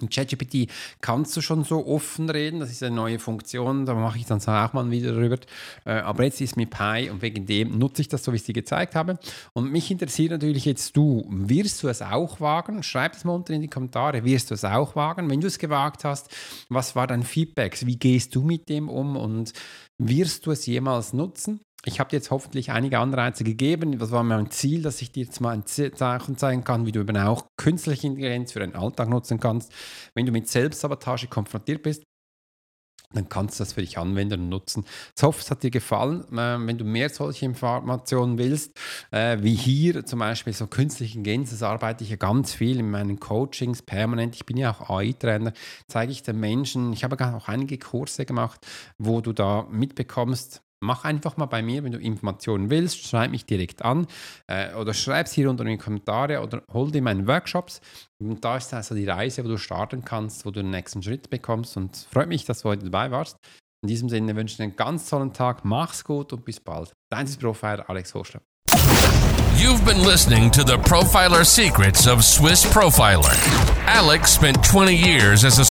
In 0.00 0.08
ChatGPT 0.08 0.70
kannst 1.00 1.36
du 1.36 1.40
schon 1.40 1.64
so 1.64 1.86
offen 1.86 2.30
reden, 2.30 2.60
das 2.60 2.70
ist 2.70 2.82
eine 2.82 2.94
neue 2.94 3.18
Funktion, 3.18 3.86
da 3.86 3.94
mache 3.94 4.18
ich 4.18 4.26
dann 4.26 4.40
auch 4.40 4.72
mal 4.72 4.90
wieder 4.90 5.12
drüber. 5.12 5.38
Äh, 5.84 5.92
aber 5.92 6.24
jetzt 6.24 6.40
ist 6.40 6.56
mit 6.56 6.70
Pi 6.70 7.10
und 7.10 7.22
wegen 7.22 7.46
dem 7.46 7.78
nutze 7.78 8.02
ich 8.02 8.08
das 8.08 8.24
so, 8.24 8.32
wie 8.32 8.36
ich 8.36 8.42
es 8.42 8.46
dir 8.46 8.54
gezeigt 8.54 8.94
habe. 8.94 9.18
Und 9.52 9.70
mich 9.70 9.90
interessiert 9.90 10.30
natürlich 10.30 10.64
jetzt 10.64 10.96
du, 10.96 11.24
wirst 11.28 11.82
du 11.82 11.88
es 11.88 12.02
auch 12.02 12.40
wagen? 12.40 12.82
Schreib 12.82 13.14
es 13.14 13.24
mal 13.24 13.34
unten 13.34 13.52
in 13.52 13.60
die 13.60 13.68
Kommentare, 13.68 14.24
wirst 14.24 14.50
du 14.50 14.54
es 14.54 14.64
auch 14.64 14.96
wagen? 14.96 15.30
Wenn 15.30 15.40
du 15.40 15.46
es 15.46 15.58
gewagt 15.58 16.04
hast, 16.04 16.34
was 16.68 16.96
war 16.96 17.06
dein 17.06 17.22
Feedback? 17.22 17.78
Wie 17.86 17.96
gehst 17.96 18.34
du 18.34 18.42
mit 18.42 18.68
dem 18.68 18.88
um 18.88 19.16
und 19.16 19.52
wirst 19.98 20.46
du 20.46 20.50
es 20.52 20.66
jemals 20.66 21.12
nutzen? 21.12 21.60
Ich 21.84 21.98
habe 21.98 22.10
dir 22.10 22.16
jetzt 22.16 22.30
hoffentlich 22.30 22.70
einige 22.70 22.98
Anreize 22.98 23.42
gegeben. 23.42 23.98
Das 23.98 24.12
war 24.12 24.22
mein 24.22 24.50
Ziel, 24.50 24.82
dass 24.82 25.02
ich 25.02 25.10
dir 25.10 25.24
jetzt 25.24 25.40
mal 25.40 25.50
ein 25.50 25.66
Zeichen 25.66 26.36
zeigen 26.36 26.62
kann, 26.64 26.86
wie 26.86 26.92
du 26.92 27.00
eben 27.00 27.16
auch 27.16 27.46
künstliche 27.56 28.06
Intelligenz 28.06 28.52
für 28.52 28.60
deinen 28.60 28.76
Alltag 28.76 29.08
nutzen 29.08 29.40
kannst. 29.40 29.72
Wenn 30.14 30.26
du 30.26 30.32
mit 30.32 30.48
Selbstsabotage 30.48 31.26
konfrontiert 31.26 31.82
bist, 31.82 32.04
dann 33.12 33.28
kannst 33.28 33.58
du 33.58 33.64
das 33.64 33.74
für 33.74 33.80
dich 33.82 33.98
anwenden 33.98 34.42
und 34.42 34.48
nutzen. 34.48 34.84
Ich 35.16 35.22
hoffe, 35.22 35.40
es 35.40 35.50
hat 35.50 35.62
dir 35.62 35.70
gefallen. 35.70 36.24
Ähm, 36.32 36.66
wenn 36.66 36.78
du 36.78 36.84
mehr 36.84 37.10
solche 37.10 37.44
Informationen 37.44 38.38
willst, 38.38 38.72
äh, 39.10 39.38
wie 39.42 39.54
hier 39.54 40.06
zum 40.06 40.20
Beispiel 40.20 40.52
so 40.52 40.66
künstliche 40.66 41.18
Intelligenz, 41.18 41.50
das 41.50 41.62
arbeite 41.62 42.04
ich 42.04 42.10
ja 42.10 42.16
ganz 42.16 42.54
viel 42.54 42.78
in 42.78 42.90
meinen 42.90 43.20
Coachings 43.20 43.82
permanent. 43.82 44.34
Ich 44.34 44.46
bin 44.46 44.56
ja 44.56 44.70
auch 44.70 44.88
AI-Trainer, 44.88 45.52
zeige 45.88 46.12
ich 46.12 46.22
den 46.22 46.40
Menschen. 46.40 46.92
Ich 46.92 47.04
habe 47.04 47.16
auch 47.36 47.48
einige 47.48 47.78
Kurse 47.78 48.24
gemacht, 48.24 48.66
wo 48.98 49.20
du 49.20 49.32
da 49.32 49.66
mitbekommst, 49.70 50.62
Mach 50.82 51.04
einfach 51.04 51.36
mal 51.36 51.46
bei 51.46 51.62
mir, 51.62 51.84
wenn 51.84 51.92
du 51.92 51.98
Informationen 51.98 52.68
willst, 52.68 53.06
schreib 53.06 53.30
mich 53.30 53.46
direkt 53.46 53.84
an 53.84 54.08
äh, 54.48 54.74
oder 54.74 54.92
schreib 54.92 55.26
es 55.26 55.32
hier 55.32 55.48
unter 55.48 55.64
in 55.64 55.70
die 55.70 55.78
Kommentare 55.78 56.42
oder 56.42 56.62
hol 56.72 56.90
dir 56.90 57.02
meine 57.02 57.24
Workshops. 57.28 57.80
Und 58.18 58.44
da 58.44 58.56
ist 58.56 58.74
also 58.74 58.96
die 58.96 59.06
Reise, 59.06 59.44
wo 59.44 59.48
du 59.48 59.58
starten 59.58 60.04
kannst, 60.04 60.44
wo 60.44 60.50
du 60.50 60.60
den 60.60 60.70
nächsten 60.70 61.00
Schritt 61.00 61.30
bekommst. 61.30 61.76
Und 61.76 61.96
freut 62.10 62.26
mich, 62.26 62.44
dass 62.46 62.62
du 62.62 62.70
heute 62.70 62.86
dabei 62.86 63.12
warst. 63.12 63.36
In 63.82 63.88
diesem 63.88 64.08
Sinne 64.08 64.34
wünsche 64.34 64.54
ich 64.54 64.56
dir 64.56 64.64
einen 64.64 64.76
ganz 64.76 65.08
tollen 65.08 65.32
Tag. 65.32 65.64
Mach's 65.64 66.02
gut 66.02 66.32
und 66.32 66.44
bis 66.44 66.58
bald. 66.58 66.92
Dein 67.10 67.26
Profiler 67.38 67.88
Alex 67.88 68.12
Hoschler. 68.12 68.40
You've 69.56 69.84
been 69.84 70.04
listening 70.04 70.50
to 70.50 70.64
the 70.64 70.78
Profiler 70.78 71.44
Secrets 71.44 72.08
of 72.08 72.24
Swiss 72.24 72.64
Profiler. 72.64 73.36
Alex 73.86 74.34
spent 74.34 74.64
20 74.64 74.96
years 74.96 75.44
as 75.44 75.60
a 75.60 75.71